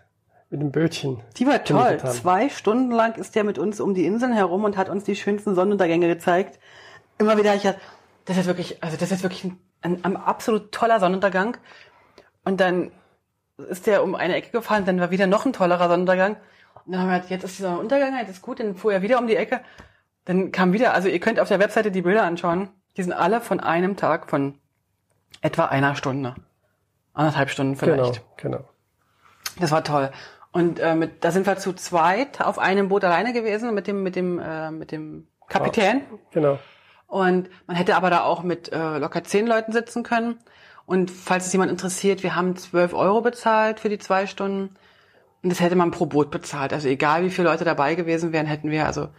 mit 0.50 0.62
dem 0.62 0.72
Bötchen. 0.72 1.22
Die 1.38 1.48
war 1.48 1.64
toll. 1.64 1.98
Zwei 2.00 2.50
Stunden 2.50 2.92
lang 2.92 3.16
ist 3.16 3.36
der 3.36 3.44
mit 3.44 3.58
uns 3.58 3.80
um 3.80 3.94
die 3.94 4.06
Inseln 4.06 4.34
herum 4.34 4.64
und 4.64 4.78
hat 4.78 4.90
uns 4.90 5.04
die 5.04 5.16
schönsten 5.16 5.56
Sonnenuntergänge 5.56 6.08
gezeigt. 6.08 6.60
Immer 7.18 7.38
wieder, 7.38 7.56
ich 7.56 7.64
ja, 7.64 7.76
das 8.26 8.38
ist 8.38 8.46
wirklich, 8.46 8.84
also 8.84 8.98
das 8.98 9.12
ist 9.12 9.24
wirklich 9.24 9.44
ein 9.44 9.60
ein, 9.86 10.04
ein 10.04 10.18
absolut 10.18 10.72
toller 10.72 11.00
Sonnenuntergang. 11.00 11.58
Und 12.44 12.60
dann 12.60 12.92
ist 13.70 13.88
der 13.88 14.04
um 14.04 14.16
eine 14.16 14.36
Ecke 14.36 14.52
gefahren, 14.52 14.86
dann 14.86 15.00
war 15.00 15.12
wieder 15.12 15.28
noch 15.28 15.46
ein 15.46 15.54
tollerer 15.54 15.88
Sonnenuntergang. 15.88 16.38
Und 16.86 16.92
dann 16.92 17.02
haben 17.02 17.10
wir 17.10 17.16
gesagt, 17.16 17.32
jetzt 17.32 17.44
ist 17.46 17.60
dieser 17.60 17.80
Untergang, 17.80 18.18
jetzt 18.18 18.30
ist 18.30 18.42
gut, 18.42 18.60
dann 18.60 18.76
fuhr 18.76 18.94
er 18.94 19.02
wieder 19.02 19.20
um 19.20 19.28
die 19.28 19.38
Ecke. 19.38 19.62
Dann 20.26 20.52
kam 20.52 20.74
wieder, 20.74 20.94
also 20.94 21.08
ihr 21.08 21.20
könnt 21.20 21.40
auf 21.40 21.48
der 21.48 21.60
Webseite 21.60 21.92
die 21.92 22.02
Bilder 22.02 22.24
anschauen. 22.24 22.70
Die 22.98 23.04
sind 23.04 23.14
alle 23.14 23.42
von 23.42 23.60
einem 23.60 23.96
Tag 23.96 24.30
von 24.30 24.60
etwa 25.42 25.66
einer 25.66 25.96
Stunde. 25.96 26.36
Anderthalb 27.14 27.50
Stunden 27.50 27.76
vielleicht. 27.76 28.22
Genau, 28.38 28.58
genau. 28.58 28.70
Das 29.60 29.72
war 29.72 29.84
toll. 29.84 30.12
Und 30.52 30.80
äh, 30.80 30.96
mit, 30.96 31.24
da 31.24 31.32
sind 31.32 31.46
wir 31.46 31.58
zu 31.58 31.74
zweit 31.74 32.42
auf 32.42 32.60
einem 32.60 32.90
Boot 32.90 33.04
alleine 33.04 33.34
gewesen 33.34 33.74
mit 33.74 33.88
dem 33.88 34.04
mit 34.04 34.16
dem 34.16 34.40
äh, 34.40 34.72
mit 34.72 34.92
dem 34.92 35.28
Kapitän. 35.48 36.02
Oh, 36.12 36.20
genau. 36.32 36.60
Und 37.08 37.50
man 37.68 37.78
hätte 37.78 37.96
aber 37.96 38.10
da 38.10 38.24
auch 38.24 38.42
mit 38.42 38.72
äh, 38.72 38.98
locker 38.98 39.24
zehn 39.24 39.48
Leuten 39.48 39.72
sitzen 39.72 40.04
können. 40.04 40.40
Und 40.86 41.12
falls 41.12 41.48
es 41.48 41.54
jemand 41.54 41.72
interessiert, 41.72 42.24
wir 42.24 42.36
haben 42.36 42.56
zwölf 42.56 42.94
Euro 42.94 43.22
bezahlt 43.22 43.80
für 43.80 43.90
die 43.90 44.00
zwei 44.00 44.28
Stunden. 44.28 44.76
Und 45.44 45.50
das 45.50 45.60
hätte 45.60 45.76
man 45.76 45.92
pro 45.92 46.06
Boot 46.06 46.32
bezahlt. 46.32 46.74
Also 46.74 46.88
egal 46.88 47.24
wie 47.24 47.30
viele 47.30 47.50
Leute 47.50 47.66
dabei 47.66 47.96
gewesen 47.96 48.32
wären, 48.32 48.46
hätten 48.46 48.72
wir, 48.72 48.86
also 48.86 49.10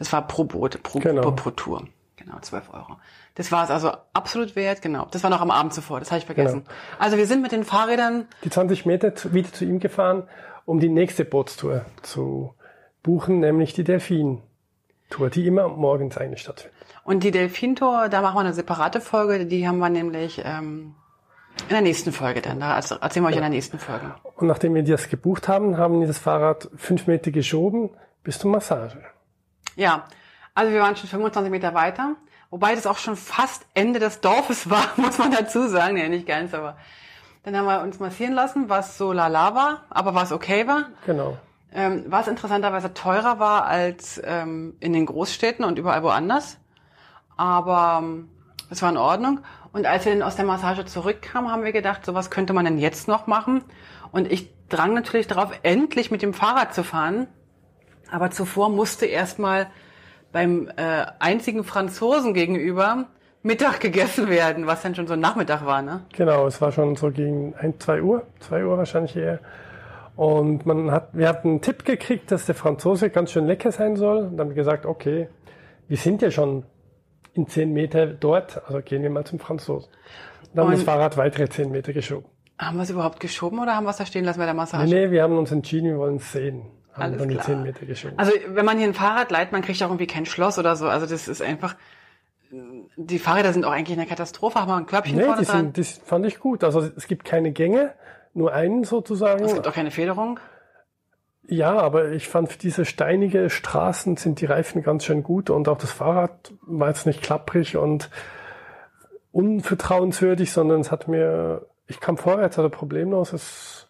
das 0.00 0.12
war 0.14 0.26
pro 0.26 0.44
Boot, 0.44 0.82
pro 0.82 0.98
genau. 0.98 1.20
Gruppe, 1.20 1.42
pro 1.42 1.50
Tour. 1.50 1.86
Genau, 2.16 2.38
zwölf 2.40 2.72
Euro. 2.72 2.96
Das 3.34 3.52
war 3.52 3.64
es 3.64 3.70
also 3.70 3.92
absolut 4.14 4.56
wert, 4.56 4.80
genau. 4.80 5.06
Das 5.10 5.22
war 5.22 5.28
noch 5.28 5.42
am 5.42 5.50
Abend 5.50 5.74
zuvor, 5.74 6.00
das 6.00 6.10
habe 6.10 6.20
ich 6.20 6.24
vergessen. 6.24 6.64
Genau. 6.64 6.76
Also 6.98 7.18
wir 7.18 7.26
sind 7.26 7.42
mit 7.42 7.52
den 7.52 7.64
Fahrrädern... 7.64 8.26
Die 8.42 8.48
20 8.48 8.86
Meter 8.86 9.12
wieder 9.34 9.52
zu 9.52 9.66
ihm 9.66 9.78
gefahren, 9.78 10.22
um 10.64 10.80
die 10.80 10.88
nächste 10.88 11.26
Bootstour 11.26 11.84
zu 12.00 12.54
buchen, 13.02 13.40
nämlich 13.40 13.74
die 13.74 13.84
Delfin-Tour, 13.84 15.28
die 15.28 15.46
immer 15.46 15.68
morgens 15.68 16.16
eigentlich 16.16 16.40
stattfindet. 16.40 16.78
Und 17.04 17.22
die 17.22 17.30
Delfintour, 17.30 18.08
da 18.08 18.22
machen 18.22 18.36
wir 18.36 18.40
eine 18.40 18.54
separate 18.54 19.02
Folge, 19.02 19.44
die 19.44 19.68
haben 19.68 19.80
wir 19.80 19.90
nämlich 19.90 20.40
ähm, 20.42 20.94
in 21.64 21.74
der 21.74 21.82
nächsten 21.82 22.12
Folge 22.12 22.40
dann. 22.40 22.60
Da 22.60 22.76
erzählen 22.76 23.00
wir 23.22 23.28
euch 23.28 23.34
ja. 23.34 23.40
in 23.40 23.42
der 23.42 23.50
nächsten 23.50 23.78
Folge. 23.78 24.14
Und 24.36 24.46
nachdem 24.46 24.74
wir 24.74 24.82
das 24.82 25.10
gebucht 25.10 25.46
haben, 25.46 25.76
haben 25.76 26.00
wir 26.00 26.06
das 26.06 26.18
Fahrrad 26.18 26.70
fünf 26.76 27.06
Meter 27.06 27.30
geschoben 27.30 27.90
bis 28.24 28.38
zur 28.38 28.50
Massage. 28.50 28.98
Ja, 29.80 30.04
also 30.54 30.72
wir 30.72 30.80
waren 30.80 30.96
schon 30.96 31.08
25 31.08 31.50
Meter 31.50 31.74
weiter, 31.74 32.16
wobei 32.50 32.74
das 32.74 32.86
auch 32.86 32.98
schon 32.98 33.16
fast 33.16 33.66
Ende 33.74 33.98
des 33.98 34.20
Dorfes 34.20 34.70
war, 34.70 34.88
muss 34.96 35.18
man 35.18 35.32
dazu 35.32 35.68
sagen. 35.68 35.96
Ja, 35.96 36.08
nicht 36.08 36.26
ganz, 36.26 36.54
aber 36.54 36.76
dann 37.42 37.56
haben 37.56 37.66
wir 37.66 37.80
uns 37.80 37.98
massieren 37.98 38.34
lassen, 38.34 38.68
was 38.68 38.98
so 38.98 39.12
lala 39.12 39.54
war, 39.54 39.84
aber 39.90 40.14
was 40.14 40.32
okay 40.32 40.66
war. 40.66 40.86
Genau. 41.06 41.38
Ähm, 41.72 42.04
was 42.08 42.26
interessanterweise 42.28 42.94
teurer 42.94 43.38
war 43.38 43.64
als 43.66 44.20
ähm, 44.24 44.76
in 44.80 44.92
den 44.92 45.06
Großstädten 45.06 45.64
und 45.64 45.78
überall 45.78 46.02
woanders 46.02 46.58
aber 47.40 48.00
ähm, 48.02 48.28
es 48.68 48.82
war 48.82 48.90
in 48.90 48.98
Ordnung. 48.98 49.40
Und 49.72 49.86
als 49.86 50.04
wir 50.04 50.12
dann 50.12 50.22
aus 50.22 50.36
der 50.36 50.44
Massage 50.44 50.84
zurückkamen, 50.84 51.50
haben 51.50 51.64
wir 51.64 51.72
gedacht, 51.72 52.04
so 52.04 52.12
was 52.12 52.30
könnte 52.30 52.52
man 52.52 52.66
denn 52.66 52.78
jetzt 52.78 53.08
noch 53.08 53.26
machen? 53.26 53.64
Und 54.12 54.30
ich 54.30 54.50
drang 54.68 54.92
natürlich 54.92 55.26
darauf, 55.26 55.50
endlich 55.62 56.10
mit 56.10 56.20
dem 56.20 56.34
Fahrrad 56.34 56.74
zu 56.74 56.84
fahren. 56.84 57.28
Aber 58.10 58.30
zuvor 58.30 58.68
musste 58.68 59.06
erstmal 59.06 59.68
beim 60.32 60.68
äh, 60.76 61.06
einzigen 61.18 61.64
Franzosen 61.64 62.34
gegenüber 62.34 63.06
Mittag 63.42 63.80
gegessen 63.80 64.28
werden, 64.28 64.66
was 64.66 64.82
dann 64.82 64.94
schon 64.94 65.06
so 65.06 65.16
Nachmittag 65.16 65.64
war, 65.64 65.82
ne? 65.82 66.02
Genau, 66.12 66.46
es 66.46 66.60
war 66.60 66.72
schon 66.72 66.96
so 66.96 67.10
gegen 67.10 67.54
ein, 67.54 67.80
zwei 67.80 68.02
Uhr, 68.02 68.26
zwei 68.38 68.64
Uhr 68.64 68.76
wahrscheinlich 68.76 69.16
eher. 69.16 69.40
Und 70.14 70.66
man 70.66 70.90
hat, 70.90 71.08
wir 71.14 71.28
hatten 71.28 71.48
einen 71.48 71.60
Tipp 71.62 71.84
gekriegt, 71.86 72.30
dass 72.30 72.44
der 72.44 72.54
Franzose 72.54 73.08
ganz 73.08 73.32
schön 73.32 73.46
lecker 73.46 73.72
sein 73.72 73.96
soll. 73.96 74.18
Und 74.18 74.36
dann 74.36 74.40
haben 74.40 74.48
wir 74.50 74.56
gesagt, 74.56 74.84
okay, 74.84 75.28
wir 75.88 75.96
sind 75.96 76.20
ja 76.20 76.30
schon 76.30 76.64
in 77.32 77.46
zehn 77.46 77.72
Meter 77.72 78.06
dort, 78.06 78.62
also 78.66 78.80
gehen 78.82 79.02
wir 79.02 79.10
mal 79.10 79.24
zum 79.24 79.38
Franzosen. 79.38 79.90
Dann 80.52 80.64
haben 80.64 80.72
wir 80.72 80.76
das 80.76 80.84
Fahrrad 80.84 81.16
weitere 81.16 81.48
zehn 81.48 81.70
Meter 81.70 81.92
geschoben. 81.92 82.26
Haben 82.58 82.76
wir 82.76 82.82
es 82.82 82.90
überhaupt 82.90 83.20
geschoben 83.20 83.58
oder 83.58 83.74
haben 83.74 83.84
wir 83.84 83.90
es 83.90 83.96
da 83.96 84.04
stehen 84.04 84.24
lassen 84.24 84.38
bei 84.38 84.44
der 84.44 84.54
Massage? 84.54 84.84
Nee, 84.84 85.06
nee, 85.06 85.10
wir 85.12 85.22
haben 85.22 85.38
uns 85.38 85.50
entschieden, 85.50 85.90
wir 85.92 85.98
wollen 85.98 86.16
es 86.16 86.30
sehen. 86.30 86.66
Haben 86.92 87.02
Alles 87.02 87.28
klar. 87.28 87.44
zehn 87.44 87.62
Meter 87.62 87.86
geschoben. 87.86 88.18
Also 88.18 88.32
wenn 88.48 88.64
man 88.64 88.78
hier 88.78 88.88
ein 88.88 88.94
Fahrrad 88.94 89.30
leiht, 89.30 89.52
man 89.52 89.62
kriegt 89.62 89.82
auch 89.82 89.88
irgendwie 89.88 90.06
kein 90.06 90.26
Schloss 90.26 90.58
oder 90.58 90.76
so. 90.76 90.88
Also 90.88 91.06
das 91.06 91.28
ist 91.28 91.42
einfach. 91.42 91.76
Die 92.96 93.20
Fahrräder 93.20 93.52
sind 93.52 93.64
auch 93.64 93.70
eigentlich 93.70 93.96
eine 93.96 94.08
Katastrophe. 94.08 94.58
Haben 94.60 94.68
wir 94.68 94.76
ein 94.76 94.86
Körbchen 94.86 95.16
nee, 95.16 95.24
vorne 95.24 95.40
die, 95.40 95.46
dran. 95.46 95.72
sind, 95.72 95.76
die 95.76 95.84
fand 95.84 96.26
ich 96.26 96.40
gut. 96.40 96.64
Also 96.64 96.80
es 96.80 97.06
gibt 97.06 97.24
keine 97.24 97.52
Gänge, 97.52 97.94
nur 98.34 98.52
einen 98.52 98.82
sozusagen. 98.84 99.44
Es 99.44 99.54
gibt 99.54 99.68
auch 99.68 99.74
keine 99.74 99.92
Federung. 99.92 100.40
Ja, 101.46 101.78
aber 101.78 102.12
ich 102.12 102.28
fand 102.28 102.48
für 102.48 102.58
diese 102.58 102.84
steinige 102.84 103.50
Straßen 103.50 104.16
sind 104.16 104.40
die 104.40 104.46
Reifen 104.46 104.82
ganz 104.82 105.04
schön 105.04 105.22
gut 105.22 105.50
und 105.50 105.68
auch 105.68 105.78
das 105.78 105.90
Fahrrad 105.90 106.52
war 106.62 106.88
jetzt 106.88 107.06
nicht 107.06 107.22
klapprig 107.22 107.76
und 107.76 108.08
unvertrauenswürdig, 109.32 110.52
sondern 110.52 110.80
es 110.80 110.92
hat 110.92 111.08
mir, 111.08 111.66
ich 111.88 111.98
kam 111.98 112.18
vorwärts, 112.18 112.58
also 112.58 112.70
problemlos. 112.70 113.32
Es, 113.32 113.88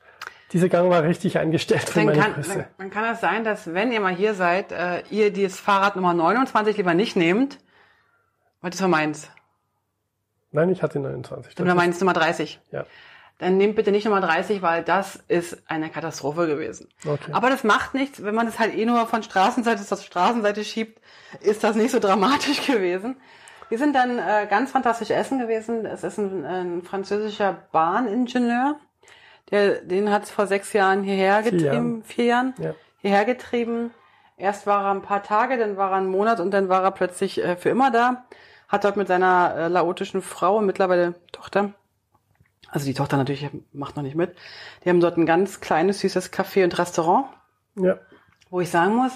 dieser 0.53 0.69
Gang 0.69 0.91
war 0.91 1.03
richtig 1.05 1.39
eingestellt 1.39 1.89
für 1.89 2.01
Dann 2.01 2.07
meine 2.07 2.19
kann, 2.21 2.35
Größe. 2.35 2.55
dann, 2.55 2.65
dann 2.79 2.91
kann 2.91 3.05
es 3.13 3.21
sein, 3.21 3.45
dass 3.45 3.73
wenn 3.75 3.93
ihr 3.93 4.01
mal 4.01 4.15
hier 4.15 4.35
seid, 4.35 4.73
äh, 4.73 5.03
ihr 5.11 5.33
dieses 5.33 5.59
Fahrrad 5.61 5.97
Nummer 5.97 6.13
29 6.15 6.77
lieber 6.77 6.95
nicht 6.95 7.17
nehmt, 7.17 7.59
weil 8.61 8.71
das 8.71 8.81
war 8.81 8.89
meins. 8.89 9.29
Nein, 10.53 10.69
ich 10.71 10.83
hatte 10.83 10.99
29. 10.99 11.55
Das 11.55 11.63
Oder 11.63 11.73
ist- 11.73 11.77
meins 11.77 12.01
Nummer 12.01 12.13
30. 12.13 12.61
Ja, 12.73 12.85
Dann 13.39 13.57
nehmt 13.57 13.77
bitte 13.77 13.93
nicht 13.93 14.05
Nummer 14.05 14.21
30, 14.21 14.61
weil 14.63 14.83
das 14.83 15.17
ist 15.29 15.63
eine 15.71 15.89
Katastrophe 15.91 16.47
gewesen. 16.47 16.89
okay. 17.07 17.33
Aber 17.33 17.49
das 17.51 17.63
macht 17.65 17.95
nichts, 17.95 18.23
wenn 18.25 18.35
man 18.35 18.49
es 18.49 18.59
halt 18.59 18.75
eh 18.77 18.85
nur 18.85 19.07
von 19.07 19.23
Straßenseite 19.23 19.85
zur 19.85 19.97
Straßenseite 19.99 20.65
schiebt, 20.65 21.01
ist 21.41 21.63
das 21.65 21.77
nicht 21.77 21.93
so 21.93 22.01
dramatisch 22.01 22.67
gewesen. 22.67 23.17
Wir 23.69 23.79
sind 23.79 23.95
dann 23.95 24.19
äh, 24.19 24.49
ganz 24.51 24.73
fantastisch 24.73 25.11
essen 25.11 25.39
gewesen. 25.39 25.87
Es 25.87 26.03
ist 26.03 26.19
ein, 26.19 26.45
ein 26.45 26.83
französischer 26.83 27.57
Bahningenieur, 27.71 28.77
der, 29.51 29.81
den 29.83 30.11
hat 30.11 30.25
es 30.25 30.31
vor 30.31 30.47
sechs 30.47 30.73
Jahren 30.73 31.03
hierher 31.03 31.43
Vier 31.43 31.53
getrieben, 31.53 31.67
Jahren. 31.73 32.03
vier 32.05 32.25
Jahren, 32.25 32.55
Ja. 32.59 32.75
hierher 32.99 33.25
getrieben. 33.25 33.91
Erst 34.37 34.67
war 34.67 34.85
er 34.85 34.91
ein 34.93 35.03
paar 35.03 35.23
Tage, 35.23 35.59
dann 35.59 35.77
war 35.77 35.91
er 35.91 35.97
einen 35.99 36.09
Monat 36.11 36.41
und 36.41 36.51
dann 36.53 36.69
war 36.69 36.83
er 36.83 36.91
plötzlich 36.93 37.43
äh, 37.45 37.57
für 37.57 37.69
immer 37.69 37.91
da. 37.91 38.25
Hat 38.69 38.85
dort 38.85 38.97
mit 38.97 39.09
seiner 39.09 39.55
äh, 39.57 39.69
laotischen 39.69 40.23
Frau 40.23 40.59
und 40.59 40.67
mittlerweile 40.67 41.15
Tochter, 41.33 41.73
also 42.73 42.87
die 42.87 42.95
Tochter 42.95 43.17
natürlich 43.17 43.49
macht 43.73 43.97
noch 43.97 44.05
nicht 44.05 44.15
mit, 44.15 44.37
die 44.85 44.89
haben 44.91 45.01
dort 45.01 45.17
ein 45.17 45.27
ganz 45.27 45.61
kleines, 45.61 46.01
süßes 46.01 46.33
Café 46.33 46.63
und 46.63 46.79
Restaurant 46.79 47.27
Ja, 47.75 47.99
wo 48.49 48.61
ich 48.61 48.71
sagen 48.71 48.95
muss, 48.95 49.13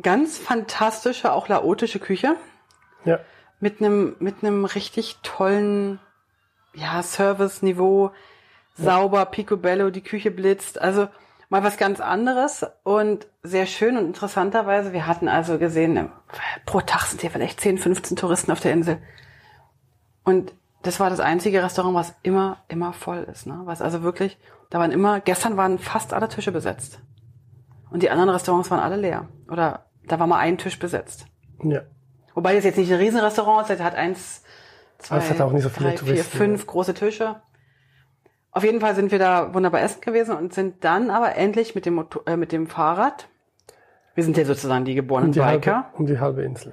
ganz 0.00 0.38
fantastische, 0.38 1.32
auch 1.32 1.48
laotische 1.48 1.98
Küche 1.98 2.36
ja, 3.04 3.18
mit 3.60 3.80
einem 3.80 4.14
mit 4.20 4.36
einem 4.42 4.64
richtig 4.64 5.18
tollen 5.22 5.98
ja 6.74 7.02
Service-Niveau, 7.02 8.12
sauber, 8.76 9.24
picobello, 9.26 9.90
die 9.90 10.02
Küche 10.02 10.30
blitzt, 10.30 10.80
also 10.80 11.08
mal 11.48 11.62
was 11.62 11.76
ganz 11.76 12.00
anderes 12.00 12.66
und 12.82 13.26
sehr 13.42 13.66
schön 13.66 13.96
und 13.96 14.06
interessanterweise, 14.06 14.92
wir 14.92 15.06
hatten 15.06 15.28
also 15.28 15.58
gesehen, 15.58 15.96
äh, 15.96 16.08
pro 16.64 16.80
Tag 16.80 17.02
sind 17.06 17.20
hier 17.20 17.30
vielleicht 17.30 17.60
10, 17.60 17.78
15 17.78 18.16
Touristen 18.16 18.52
auf 18.52 18.60
der 18.60 18.72
Insel 18.72 18.98
und 20.24 20.52
das 20.82 21.00
war 21.00 21.10
das 21.10 21.20
einzige 21.20 21.62
Restaurant, 21.62 21.94
was 21.94 22.14
immer, 22.22 22.58
immer 22.68 22.92
voll 22.92 23.26
ist. 23.30 23.46
Ne? 23.46 23.60
Was 23.64 23.82
also 23.82 24.02
wirklich, 24.02 24.38
da 24.70 24.78
waren 24.78 24.92
immer, 24.92 25.20
gestern 25.20 25.56
waren 25.56 25.78
fast 25.78 26.12
alle 26.12 26.28
Tische 26.28 26.52
besetzt. 26.52 27.00
Und 27.90 28.02
die 28.02 28.10
anderen 28.10 28.30
Restaurants 28.30 28.70
waren 28.70 28.80
alle 28.80 28.96
leer. 28.96 29.28
Oder 29.50 29.86
da 30.06 30.18
war 30.18 30.26
mal 30.26 30.38
ein 30.38 30.58
Tisch 30.58 30.78
besetzt. 30.78 31.26
ja. 31.62 31.82
Wobei 32.34 32.54
das 32.54 32.64
jetzt 32.64 32.76
nicht 32.76 32.92
ein 32.92 32.98
Riesenrestaurant 32.98 33.64
ist, 33.64 33.76
es 33.76 33.82
hat 33.82 33.94
eins, 33.94 34.42
zwei, 34.98 35.20
hat 35.20 35.40
auch 35.40 35.52
nicht 35.52 35.62
so 35.62 35.70
viele 35.70 35.88
drei, 35.88 35.96
vier, 35.96 36.06
Touristen. 36.06 36.36
fünf 36.36 36.66
große 36.66 36.92
Tische. 36.92 37.36
Auf 38.56 38.64
jeden 38.64 38.80
Fall 38.80 38.94
sind 38.94 39.12
wir 39.12 39.18
da 39.18 39.52
wunderbar 39.52 39.82
essen 39.82 40.00
gewesen 40.00 40.34
und 40.34 40.54
sind 40.54 40.82
dann 40.82 41.10
aber 41.10 41.36
endlich 41.36 41.74
mit 41.74 41.84
dem, 41.84 41.92
Motor, 41.92 42.26
äh, 42.26 42.38
mit 42.38 42.52
dem 42.52 42.68
Fahrrad, 42.68 43.28
wir 44.14 44.24
sind 44.24 44.38
ja 44.38 44.46
sozusagen 44.46 44.86
die 44.86 44.94
geborenen 44.94 45.28
Um 45.28 45.32
die, 45.34 45.42
halbe, 45.42 45.58
Biker. 45.58 45.90
um 45.92 46.06
die 46.06 46.18
halbe 46.18 46.42
Insel. 46.42 46.72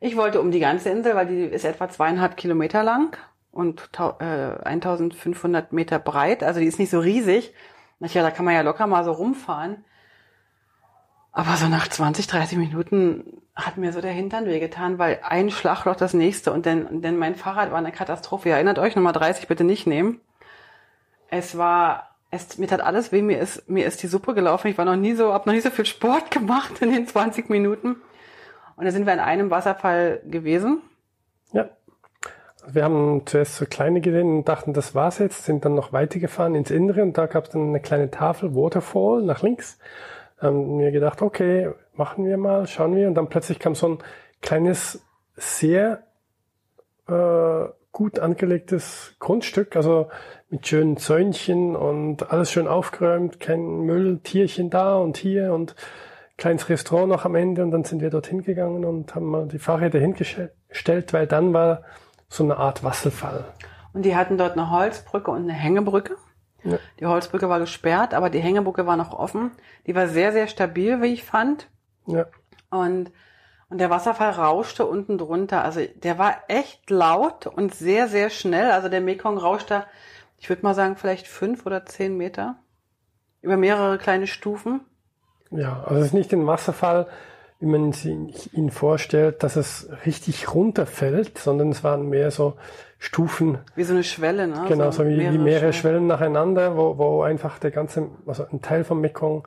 Ich 0.00 0.16
wollte 0.16 0.40
um 0.40 0.50
die 0.50 0.58
ganze 0.58 0.90
Insel, 0.90 1.14
weil 1.14 1.28
die 1.28 1.44
ist 1.44 1.64
etwa 1.64 1.88
zweieinhalb 1.88 2.36
Kilometer 2.36 2.82
lang 2.82 3.16
und 3.52 3.90
äh, 3.96 4.24
1500 4.24 5.72
Meter 5.72 6.00
breit. 6.00 6.42
Also 6.42 6.58
die 6.58 6.66
ist 6.66 6.80
nicht 6.80 6.90
so 6.90 6.98
riesig. 6.98 7.54
Ja, 8.00 8.22
da 8.24 8.32
kann 8.32 8.44
man 8.44 8.54
ja 8.54 8.62
locker 8.62 8.88
mal 8.88 9.04
so 9.04 9.12
rumfahren. 9.12 9.84
Aber 11.30 11.54
so 11.54 11.68
nach 11.68 11.86
20, 11.86 12.26
30 12.26 12.58
Minuten 12.58 13.40
hat 13.54 13.76
mir 13.76 13.92
so 13.92 14.00
der 14.00 14.10
Hintern 14.10 14.46
wehgetan, 14.46 14.98
weil 14.98 15.20
ein 15.22 15.52
Schlagloch 15.52 15.94
das 15.94 16.12
nächste 16.12 16.52
und 16.52 16.66
dann, 16.66 16.86
und 16.86 17.02
dann 17.02 17.18
mein 17.18 17.36
Fahrrad 17.36 17.70
war 17.70 17.78
eine 17.78 17.92
Katastrophe. 17.92 18.48
Ihr 18.48 18.56
erinnert 18.56 18.80
euch, 18.80 18.96
Nummer 18.96 19.12
30 19.12 19.46
bitte 19.46 19.62
nicht 19.62 19.86
nehmen. 19.86 20.20
Es 21.30 21.56
war, 21.56 22.08
es, 22.30 22.58
mir 22.58 22.66
tat 22.66 22.80
alles 22.80 23.12
weh, 23.12 23.22
mir 23.22 23.38
ist, 23.38 23.68
mir 23.68 23.86
ist 23.86 24.02
die 24.02 24.08
Suppe 24.08 24.34
gelaufen. 24.34 24.68
Ich 24.68 24.78
war 24.78 24.84
noch 24.84 24.96
nie 24.96 25.14
so, 25.14 25.32
hab 25.32 25.46
noch 25.46 25.52
nie 25.52 25.60
so 25.60 25.70
viel 25.70 25.86
Sport 25.86 26.30
gemacht 26.30 26.82
in 26.82 26.92
den 26.92 27.06
20 27.06 27.48
Minuten. 27.48 27.96
Und 28.76 28.84
da 28.84 28.90
sind 28.90 29.06
wir 29.06 29.12
in 29.12 29.20
einem 29.20 29.50
Wasserfall 29.50 30.20
gewesen. 30.24 30.82
Ja. 31.52 31.68
Wir 32.66 32.84
haben 32.84 33.22
zuerst 33.26 33.56
so 33.56 33.66
kleine 33.66 34.00
gesehen 34.00 34.38
und 34.38 34.48
dachten, 34.48 34.74
das 34.74 34.94
war's 34.94 35.18
jetzt, 35.18 35.44
sind 35.44 35.64
dann 35.64 35.74
noch 35.74 35.92
weitergefahren 35.92 36.54
ins 36.54 36.70
Innere 36.70 37.02
und 37.02 37.16
da 37.16 37.26
gab 37.26 37.44
es 37.44 37.50
dann 37.50 37.68
eine 37.68 37.80
kleine 37.80 38.10
Tafel, 38.10 38.54
Waterfall 38.54 39.22
nach 39.22 39.42
links. 39.42 39.78
Haben 40.38 40.76
mir 40.76 40.90
gedacht, 40.90 41.22
okay, 41.22 41.70
machen 41.94 42.24
wir 42.24 42.36
mal, 42.36 42.66
schauen 42.66 42.96
wir. 42.96 43.08
Und 43.08 43.14
dann 43.14 43.28
plötzlich 43.28 43.58
kam 43.58 43.74
so 43.74 43.88
ein 43.88 43.98
kleines, 44.40 45.02
sehr 45.36 46.02
äh, 47.08 47.64
gut 47.92 48.18
angelegtes 48.18 49.16
Grundstück, 49.18 49.76
also 49.76 50.08
mit 50.50 50.66
schönen 50.66 50.96
Zäunchen 50.96 51.76
und 51.76 52.30
alles 52.32 52.50
schön 52.50 52.66
aufgeräumt, 52.66 53.38
kein 53.40 53.80
Müll, 53.80 54.18
Tierchen 54.22 54.68
da 54.68 54.96
und 54.96 55.16
hier 55.16 55.52
und 55.52 55.76
kleines 56.36 56.68
Restaurant 56.68 57.08
noch 57.08 57.24
am 57.24 57.36
Ende 57.36 57.62
und 57.62 57.70
dann 57.70 57.84
sind 57.84 58.02
wir 58.02 58.10
dorthin 58.10 58.42
gegangen 58.42 58.84
und 58.84 59.14
haben 59.14 59.26
mal 59.26 59.46
die 59.46 59.58
Fahrräder 59.58 60.00
hingestellt, 60.00 61.12
weil 61.12 61.26
dann 61.26 61.52
war 61.52 61.82
so 62.28 62.42
eine 62.42 62.56
Art 62.56 62.82
Wasserfall. 62.82 63.44
Und 63.92 64.04
die 64.04 64.16
hatten 64.16 64.38
dort 64.38 64.52
eine 64.52 64.70
Holzbrücke 64.70 65.30
und 65.30 65.42
eine 65.42 65.52
Hängebrücke. 65.52 66.16
Ja. 66.64 66.78
Die 66.98 67.06
Holzbrücke 67.06 67.48
war 67.48 67.58
gesperrt, 67.58 68.14
aber 68.14 68.30
die 68.30 68.40
Hängebrücke 68.40 68.86
war 68.86 68.96
noch 68.96 69.12
offen. 69.12 69.52
Die 69.86 69.94
war 69.94 70.08
sehr, 70.08 70.32
sehr 70.32 70.46
stabil, 70.46 71.00
wie 71.02 71.12
ich 71.12 71.24
fand. 71.24 71.68
Ja, 72.06 72.26
Und, 72.70 73.12
und 73.68 73.78
der 73.78 73.90
Wasserfall 73.90 74.30
rauschte 74.30 74.86
unten 74.86 75.18
drunter. 75.18 75.64
Also 75.64 75.80
der 75.96 76.18
war 76.18 76.36
echt 76.48 76.90
laut 76.90 77.46
und 77.46 77.74
sehr, 77.74 78.08
sehr 78.08 78.30
schnell. 78.30 78.70
Also 78.70 78.88
der 78.88 79.00
Mekong 79.00 79.38
rauschte, 79.38 79.84
ich 80.40 80.48
würde 80.48 80.62
mal 80.62 80.74
sagen, 80.74 80.96
vielleicht 80.96 81.28
fünf 81.28 81.66
oder 81.66 81.86
zehn 81.86 82.16
Meter. 82.16 82.56
Über 83.42 83.56
mehrere 83.56 83.98
kleine 83.98 84.26
Stufen. 84.26 84.80
ja, 85.50 85.82
also 85.84 86.00
es 86.00 86.08
ist 86.08 86.14
nicht 86.14 86.32
ein 86.32 86.46
Wasserfall, 86.46 87.06
wie 87.58 87.66
man 87.66 87.92
sich 87.92 88.52
ihn 88.54 88.70
vorstellt, 88.70 89.42
dass 89.42 89.56
es 89.56 89.88
richtig 90.06 90.54
runterfällt, 90.54 91.38
sondern 91.38 91.70
es 91.70 91.84
waren 91.84 92.08
mehr 92.08 92.30
so 92.30 92.56
Stufen, 92.98 93.58
Wie 93.76 93.84
so 93.84 93.94
eine 93.94 94.04
Schwelle, 94.04 94.46
ne? 94.46 94.64
genau, 94.68 94.90
so 94.90 95.06
wie 95.06 95.16
mehrere, 95.16 95.38
mehrere 95.38 95.58
Schwellen. 95.72 95.72
Schwellen 95.72 96.06
nacheinander, 96.06 96.76
wo, 96.76 96.98
wo 96.98 97.22
einfach 97.22 97.58
der 97.58 97.70
ganze, 97.70 98.08
also 98.26 98.46
ein 98.50 98.60
Teil 98.60 98.84
vom 98.84 99.00
Mekong 99.00 99.46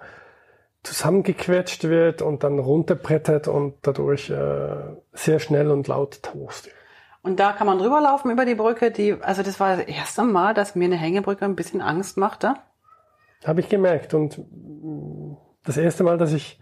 zusammengequetscht 0.82 1.84
wird 1.86 2.21
und 2.21 2.43
dann 2.43 2.60
runterbrettert 2.60 3.47
und 3.47 3.75
dadurch 3.84 4.29
äh, 4.29 4.75
sehr 5.13 5.39
schnell 5.39 5.69
und 5.69 5.88
laut 5.88 6.23
tost. 6.23 6.69
Und 7.23 7.39
da 7.39 7.53
kann 7.53 7.67
man 7.67 7.79
drüber 7.79 8.01
laufen 8.01 8.29
über 8.31 8.43
die 8.43 8.53
Brücke, 8.53 8.91
die, 8.91 9.13
also 9.13 9.43
das 9.43 9.59
war 9.59 9.77
das 9.77 9.86
erste 9.88 10.23
Mal, 10.23 10.53
dass 10.53 10.75
mir 10.75 10.86
eine 10.86 10.97
Hängebrücke 10.97 11.45
ein 11.45 11.55
bisschen 11.55 11.81
Angst 11.81 12.17
machte. 12.17 12.55
Habe 13.45 13.62
ich 13.62 13.69
gemerkt 13.69 14.13
und 14.13 14.38
mm, 14.38 15.38
das 15.63 15.77
erste 15.77 16.03
Mal, 16.03 16.17
dass 16.17 16.33
ich 16.33 16.59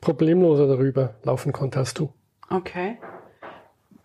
problemloser 0.00 0.66
darüber 0.66 1.16
laufen 1.22 1.52
konnte 1.52 1.78
als 1.78 1.92
du. 1.92 2.12
Okay. 2.48 2.98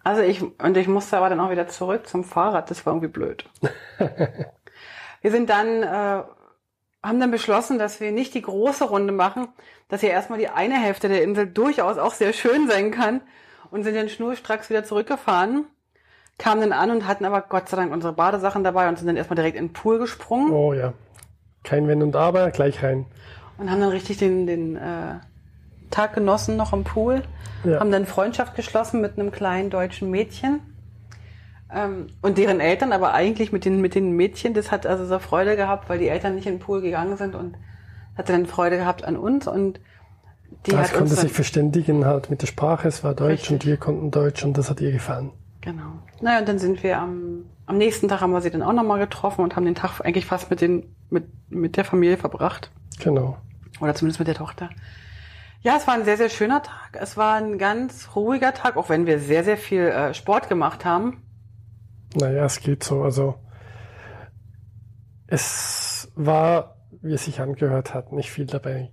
Also 0.04 0.22
ich, 0.22 0.42
und 0.42 0.76
ich 0.76 0.90
musste 0.90 1.16
aber 1.16 1.30
dann 1.30 1.40
auch 1.40 1.50
wieder 1.50 1.70
zurück 1.70 2.08
zum 2.08 2.26
Fahrrad, 2.26 2.70
das 2.70 2.86
war 2.86 2.94
irgendwie 2.94 3.08
blöd. 3.08 3.50
wir 5.22 5.32
sind 5.32 5.50
dann, 5.50 5.82
äh, 5.82 6.24
haben 7.02 7.20
dann 7.22 7.32
beschlossen, 7.32 7.80
dass 7.80 8.02
wir 8.02 8.12
nicht 8.12 8.34
die 8.34 8.42
große 8.42 8.84
Runde 8.84 9.14
machen, 9.14 9.48
dass 9.88 10.02
hier 10.02 10.10
erstmal 10.10 10.40
die 10.40 10.50
eine 10.50 10.76
Hälfte 10.76 11.08
der 11.08 11.24
Insel 11.24 11.48
durchaus 11.48 11.98
auch 11.98 12.14
sehr 12.14 12.34
schön 12.34 12.68
sein 12.68 12.92
kann 12.92 13.22
und 13.74 13.84
sind 13.84 13.96
dann 13.96 14.08
schnurstracks 14.08 14.70
wieder 14.70 14.84
zurückgefahren, 14.84 15.66
kamen 16.38 16.62
dann 16.62 16.74
an 16.74 16.92
und 16.92 17.08
hatten 17.08 17.26
aber 17.26 17.42
Gott 17.42 17.70
sei 17.70 17.78
Dank 17.78 17.92
unsere 17.92 18.14
Badesachen 18.14 18.64
dabei 18.64 18.88
und 18.88 19.00
sind 19.00 19.08
dann 19.08 19.18
erstmal 19.18 19.36
direkt 19.36 19.58
in 19.58 19.68
den 19.68 19.74
Pool 19.74 19.98
gesprungen. 19.98 20.54
Oh 20.54 20.74
ja. 20.74 20.94
Kein 21.64 21.88
Wenn 21.88 22.04
und 22.04 22.16
Aber, 22.16 22.52
gleich 22.52 22.84
rein. 22.84 23.08
Und 23.58 23.72
haben 23.72 23.82
dann 23.82 23.90
richtig 23.90 24.18
den, 24.18 24.46
den 24.46 24.76
äh, 24.76 25.16
Tag 25.90 26.14
genossen 26.14 26.56
noch 26.56 26.72
im 26.72 26.84
Pool. 26.84 27.24
Ja. 27.64 27.80
Haben 27.80 27.92
dann 27.92 28.06
Freundschaft 28.06 28.56
geschlossen 28.56 29.02
mit 29.02 29.18
einem 29.18 29.32
kleinen 29.32 29.72
deutschen 29.72 30.12
Mädchen. 30.12 30.60
Ähm, 31.74 32.08
und 32.22 32.38
deren 32.38 32.60
Eltern, 32.60 32.92
aber 32.94 33.14
eigentlich 33.14 33.52
mit 33.52 33.66
den, 33.66 33.82
mit 33.82 33.96
den 33.96 34.12
Mädchen, 34.12 34.54
das 34.54 34.72
hat 34.72 34.86
also 34.86 35.06
so 35.06 35.18
Freude 35.18 35.56
gehabt, 35.56 35.90
weil 35.90 35.98
die 35.98 36.10
Eltern 36.10 36.36
nicht 36.36 36.46
in 36.46 36.56
den 36.56 36.60
Pool 36.60 36.82
gegangen 36.82 37.18
sind 37.18 37.34
und 37.34 37.56
hatte 38.16 38.34
dann 38.34 38.46
Freude 38.46 38.78
gehabt 38.78 39.04
an 39.04 39.18
uns 39.18 39.48
und 39.48 39.80
die 40.66 40.72
Das 40.72 40.94
konnte 40.94 41.16
sich 41.16 41.32
verständigen 41.32 42.06
halt 42.06 42.30
mit 42.30 42.42
der 42.42 42.48
Sprache, 42.48 42.88
es 42.88 43.04
war 43.04 43.14
Deutsch 43.14 43.32
Richtig. 43.32 43.52
und 43.52 43.66
wir 43.66 43.78
konnten 43.78 44.12
Deutsch 44.12 44.44
und 44.44 44.58
das 44.58 44.70
hat 44.70 44.82
ihr 44.82 44.92
gefallen. 44.92 45.32
Genau. 45.62 46.00
Naja, 46.22 46.40
und 46.40 46.48
dann 46.48 46.60
sind 46.60 46.84
wir 46.84 47.00
am, 47.00 47.46
am 47.66 47.78
nächsten 47.78 48.08
Tag 48.08 48.22
haben 48.22 48.32
wir 48.32 48.42
sie 48.42 48.52
dann 48.52 48.62
auch 48.62 48.74
nochmal 48.74 49.00
getroffen 49.00 49.42
und 49.42 49.56
haben 49.56 49.66
den 49.66 49.76
Tag 49.76 50.02
eigentlich 50.02 50.26
fast 50.26 50.50
mit 50.50 50.62
den, 50.62 50.96
mit, 51.10 51.26
mit 51.50 51.78
der 51.78 51.86
Familie 51.86 52.18
verbracht. 52.18 52.72
Genau. 53.00 53.38
Oder 53.80 53.96
zumindest 53.96 54.20
mit 54.20 54.28
der 54.28 54.36
Tochter. 54.36 54.70
Ja, 55.62 55.78
es 55.78 55.88
war 55.88 55.94
ein 55.94 56.04
sehr, 56.04 56.18
sehr 56.18 56.30
schöner 56.30 56.62
Tag. 56.62 56.98
Es 57.00 57.16
war 57.16 57.36
ein 57.36 57.58
ganz 57.58 58.10
ruhiger 58.16 58.54
Tag, 58.54 58.76
auch 58.76 58.90
wenn 58.90 59.06
wir 59.06 59.20
sehr, 59.20 59.46
sehr 59.46 59.58
viel 59.58 59.84
äh, 59.84 60.14
Sport 60.14 60.50
gemacht 60.50 60.84
haben. 60.84 61.24
Naja, 62.16 62.44
es 62.44 62.60
geht 62.60 62.84
so. 62.84 63.02
Also 63.02 63.36
es 65.28 66.12
war, 66.16 66.76
wie 67.02 67.14
es 67.14 67.24
sich 67.24 67.40
angehört 67.40 67.94
hat, 67.94 68.12
nicht 68.12 68.30
viel 68.30 68.46
dabei. 68.46 68.92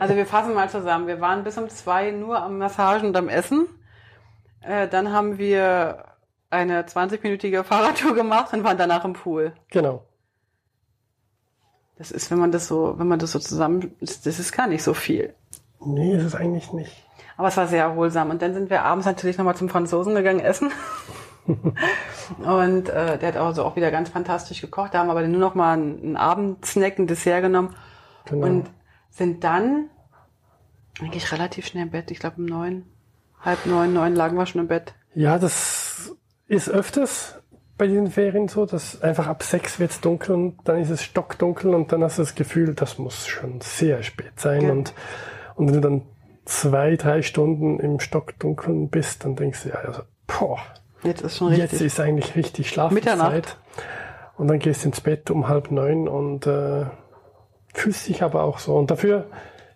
Also 0.00 0.16
wir 0.16 0.26
fassen 0.26 0.54
mal 0.54 0.68
zusammen. 0.68 1.06
Wir 1.06 1.20
waren 1.20 1.44
bis 1.44 1.58
um 1.58 1.68
zwei 1.68 2.10
nur 2.10 2.40
am 2.42 2.58
Massagen 2.58 3.08
und 3.08 3.16
am 3.16 3.28
Essen. 3.28 3.66
Äh, 4.60 4.88
dann 4.88 5.12
haben 5.12 5.38
wir 5.38 6.04
eine 6.50 6.82
20-minütige 6.82 7.62
Fahrradtour 7.62 8.14
gemacht 8.14 8.52
und 8.52 8.64
waren 8.64 8.78
danach 8.78 9.04
im 9.04 9.12
Pool. 9.12 9.52
Genau. 9.70 10.04
Das 11.96 12.10
ist, 12.10 12.30
wenn 12.30 12.38
man 12.38 12.52
das 12.52 12.68
so, 12.68 12.94
wenn 12.98 13.08
man 13.08 13.18
das 13.18 13.32
so 13.32 13.38
zusammen, 13.38 13.96
das 14.00 14.20
das 14.22 14.38
ist 14.38 14.52
gar 14.52 14.66
nicht 14.68 14.82
so 14.82 14.94
viel. 14.94 15.34
Nee, 15.80 16.16
ist 16.16 16.24
es 16.24 16.34
eigentlich 16.34 16.72
nicht. 16.72 17.04
Aber 17.36 17.48
es 17.48 17.56
war 17.56 17.66
sehr 17.66 17.84
erholsam. 17.84 18.30
Und 18.30 18.42
dann 18.42 18.54
sind 18.54 18.70
wir 18.70 18.84
abends 18.84 19.06
natürlich 19.06 19.38
nochmal 19.38 19.56
zum 19.56 19.68
Franzosen 19.68 20.14
gegangen 20.14 20.40
essen. 20.40 20.70
und 21.46 22.88
äh, 22.88 23.18
der 23.18 23.28
hat 23.28 23.36
also 23.36 23.64
auch 23.64 23.76
wieder 23.76 23.90
ganz 23.90 24.10
fantastisch 24.10 24.60
gekocht. 24.60 24.94
Da 24.94 24.98
haben 24.98 25.06
wir 25.06 25.12
aber 25.12 25.26
nur 25.26 25.40
noch 25.40 25.54
mal 25.54 25.72
einen, 25.72 25.98
einen 26.02 26.16
Abendsnack, 26.16 26.98
ein 26.98 27.06
Dessert 27.06 27.42
genommen 27.42 27.74
Genau. 28.26 28.46
und 28.46 28.70
sind 29.10 29.44
dann 29.44 29.90
eigentlich 31.00 31.32
relativ 31.32 31.66
schnell 31.66 31.84
im 31.84 31.90
Bett. 31.90 32.10
Ich 32.10 32.18
glaube 32.18 32.36
um 32.38 32.46
neun, 32.46 32.84
halb 33.40 33.66
neun, 33.66 33.92
neun 33.92 34.14
lagen 34.14 34.36
wir 34.36 34.46
schon 34.46 34.60
im 34.60 34.68
Bett. 34.68 34.94
Ja, 35.14 35.38
das 35.38 36.14
ist 36.46 36.68
öfters 36.68 37.40
bei 37.76 37.86
diesen 37.86 38.10
Ferien 38.10 38.48
so, 38.48 38.66
dass 38.66 39.02
einfach 39.02 39.28
ab 39.28 39.42
sechs 39.42 39.78
wird's 39.78 40.00
dunkel 40.00 40.34
und 40.34 40.56
dann 40.64 40.80
ist 40.80 40.90
es 40.90 41.04
stockdunkel 41.04 41.74
und 41.74 41.92
dann 41.92 42.02
hast 42.02 42.18
du 42.18 42.22
das 42.22 42.34
Gefühl, 42.34 42.74
das 42.74 42.98
muss 42.98 43.26
schon 43.26 43.60
sehr 43.60 44.02
spät 44.02 44.32
sein. 44.36 44.62
Ja. 44.62 44.72
Und, 44.72 44.94
und 45.54 45.68
wenn 45.68 45.74
du 45.74 45.80
dann 45.80 46.02
zwei, 46.44 46.96
drei 46.96 47.22
Stunden 47.22 47.78
im 47.78 48.00
Stockdunkeln 48.00 48.88
bist, 48.88 49.24
dann 49.24 49.36
denkst 49.36 49.62
du, 49.62 49.68
ja, 49.68 49.76
also, 49.76 50.02
boah, 50.26 50.58
Jetzt 51.02 51.22
ist 51.22 51.36
schon 51.36 51.48
richtig. 51.48 51.72
jetzt 51.72 51.80
ist 51.80 52.00
eigentlich 52.00 52.34
richtig 52.34 52.68
Schlafenszeit. 52.68 53.16
Mitternacht. 53.16 53.58
Und 54.36 54.48
dann 54.48 54.58
gehst 54.58 54.82
du 54.82 54.88
ins 54.88 55.00
Bett 55.00 55.30
um 55.30 55.48
halb 55.48 55.70
neun 55.70 56.08
und 56.08 56.46
äh, 56.46 56.86
fühlst 57.80 58.08
dich 58.08 58.22
aber 58.22 58.42
auch 58.42 58.58
so. 58.58 58.76
Und 58.76 58.90
dafür 58.90 59.26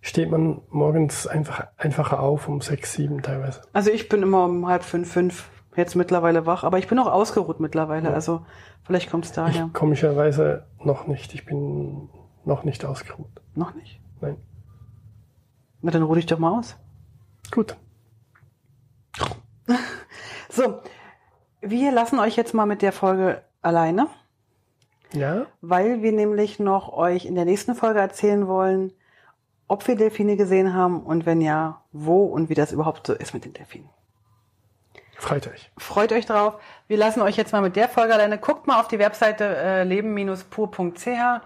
steht 0.01 0.31
man 0.31 0.63
morgens 0.71 1.27
einfach 1.27 1.69
einfacher 1.77 2.21
auf 2.21 2.49
um 2.49 2.61
sechs, 2.61 2.93
sieben 2.93 3.23
teilweise. 3.23 3.63
Also 3.73 3.91
ich 3.91 4.09
bin 4.09 4.23
immer 4.23 4.45
um 4.45 4.67
halb 4.67 4.83
fünf, 4.83 5.13
fünf 5.13 5.51
jetzt 5.77 5.95
mittlerweile 5.95 6.45
wach, 6.45 6.65
aber 6.65 6.79
ich 6.79 6.89
bin 6.89 6.99
auch 6.99 7.07
ausgeruht 7.07 7.61
mittlerweile. 7.61 8.13
Also 8.13 8.45
vielleicht 8.83 9.11
kommt 9.11 9.25
es 9.25 9.33
daher. 9.33 9.67
Ich 9.67 9.73
komischerweise 9.73 10.67
noch 10.83 11.07
nicht. 11.07 11.35
Ich 11.35 11.45
bin 11.45 12.09
noch 12.45 12.65
nicht 12.65 12.85
ausgeruht. 12.85 13.31
Noch 13.55 13.75
nicht. 13.75 14.01
Nein. 14.21 14.37
Na 15.81 15.91
dann 15.91 16.03
ruh 16.03 16.15
dich 16.15 16.27
doch 16.27 16.39
mal 16.39 16.59
aus. 16.59 16.77
Gut. 17.51 17.77
So, 20.55 20.83
wir 21.63 21.93
lassen 21.93 22.19
euch 22.19 22.37
jetzt 22.37 22.53
mal 22.53 22.67
mit 22.67 22.83
der 22.83 22.93
Folge 22.93 23.43
alleine. 23.63 24.09
Ja? 25.13 25.47
weil 25.61 26.03
wir 26.03 26.13
nämlich 26.13 26.59
noch 26.59 26.93
euch 26.93 27.27
in 27.27 27.35
der 27.35 27.45
nächsten 27.45 27.75
Folge 27.75 28.01
erzählen 28.01 28.47
wollen, 28.47 28.93
ob 29.69 29.87
wir 29.87 29.97
Delfine 29.97 30.37
gesehen 30.37 30.75
haben 30.75 31.03
und 31.03 31.25
wenn 31.27 31.41
ja, 31.41 31.83
wo 31.93 32.25
und 32.25 32.49
wie 32.49 32.55
das 32.55 32.73
überhaupt 32.73 33.07
so 33.07 33.15
ist 33.15 33.33
mit 33.33 33.45
den 33.45 33.53
Delfinen. 33.53 33.89
Freut 35.17 35.47
euch. 35.47 35.71
Freut 35.79 36.13
euch 36.13 36.27
drauf. 36.27 36.59
Wir 36.89 36.97
lassen 36.97 37.23
euch 37.23 37.37
jetzt 37.37 37.53
mal 37.53 37.63
mit 37.63 37.77
der 37.77 37.89
Folge 37.89 38.13
alleine. 38.13 38.39
Guckt 38.39 38.67
mal 38.67 38.81
auf 38.81 38.89
die 38.89 38.99
Webseite 38.99 39.45
äh, 39.57 39.85
leben-pur.ch 39.85 41.41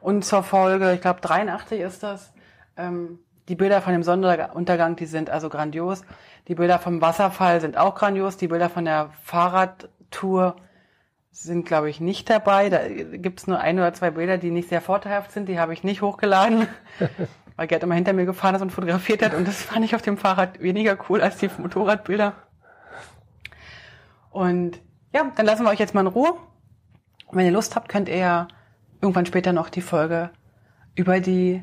und 0.00 0.24
zur 0.24 0.42
Folge, 0.44 0.92
ich 0.92 1.00
glaube 1.00 1.20
83 1.20 1.80
ist 1.80 2.02
das, 2.02 2.32
ähm, 2.76 3.18
die 3.48 3.56
Bilder 3.56 3.80
von 3.80 3.92
dem 3.92 4.02
Sonnenuntergang, 4.02 4.96
die 4.96 5.06
sind 5.06 5.30
also 5.30 5.48
grandios. 5.48 6.02
Die 6.48 6.54
Bilder 6.54 6.78
vom 6.78 7.00
Wasserfall 7.00 7.60
sind 7.60 7.76
auch 7.76 7.94
grandios. 7.94 8.36
Die 8.36 8.48
Bilder 8.48 8.70
von 8.70 8.84
der 8.84 9.10
Fahrradtour 9.22 10.56
sind, 11.42 11.66
glaube 11.66 11.90
ich, 11.90 12.00
nicht 12.00 12.30
dabei. 12.30 12.68
Da 12.70 12.88
gibt 12.88 13.40
es 13.40 13.46
nur 13.46 13.58
ein 13.58 13.78
oder 13.78 13.92
zwei 13.92 14.10
Bilder, 14.10 14.38
die 14.38 14.50
nicht 14.50 14.68
sehr 14.68 14.80
vorteilhaft 14.80 15.32
sind. 15.32 15.48
Die 15.48 15.58
habe 15.58 15.72
ich 15.72 15.84
nicht 15.84 16.02
hochgeladen, 16.02 16.68
weil 17.56 17.66
Gerd 17.66 17.82
immer 17.82 17.94
hinter 17.94 18.12
mir 18.12 18.24
gefahren 18.24 18.54
ist 18.54 18.62
und 18.62 18.70
fotografiert 18.70 19.22
hat. 19.22 19.34
Und 19.34 19.46
das 19.46 19.62
fand 19.62 19.84
ich 19.84 19.94
auf 19.94 20.02
dem 20.02 20.16
Fahrrad 20.16 20.60
weniger 20.60 20.96
cool 21.08 21.20
als 21.20 21.38
die 21.38 21.50
Motorradbilder. 21.58 22.34
Und 24.30 24.80
ja, 25.12 25.30
dann 25.34 25.46
lassen 25.46 25.64
wir 25.64 25.70
euch 25.70 25.78
jetzt 25.78 25.94
mal 25.94 26.02
in 26.02 26.06
Ruhe. 26.08 26.32
Und 27.26 27.38
wenn 27.38 27.46
ihr 27.46 27.52
Lust 27.52 27.74
habt, 27.76 27.88
könnt 27.88 28.08
ihr 28.08 28.18
ja 28.18 28.48
irgendwann 29.00 29.26
später 29.26 29.52
noch 29.52 29.68
die 29.68 29.80
Folge 29.80 30.30
über 30.94 31.20
die 31.20 31.62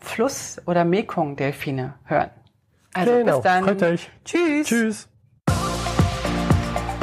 Fluss- 0.00 0.60
oder 0.66 0.84
Mekong-Delfine 0.84 1.94
hören. 2.04 2.30
Also 2.92 3.12
genau. 3.12 3.40
bis 3.40 3.42
dann. 3.42 3.98
Tschüss. 4.24 4.66
Tschüss. 4.66 5.08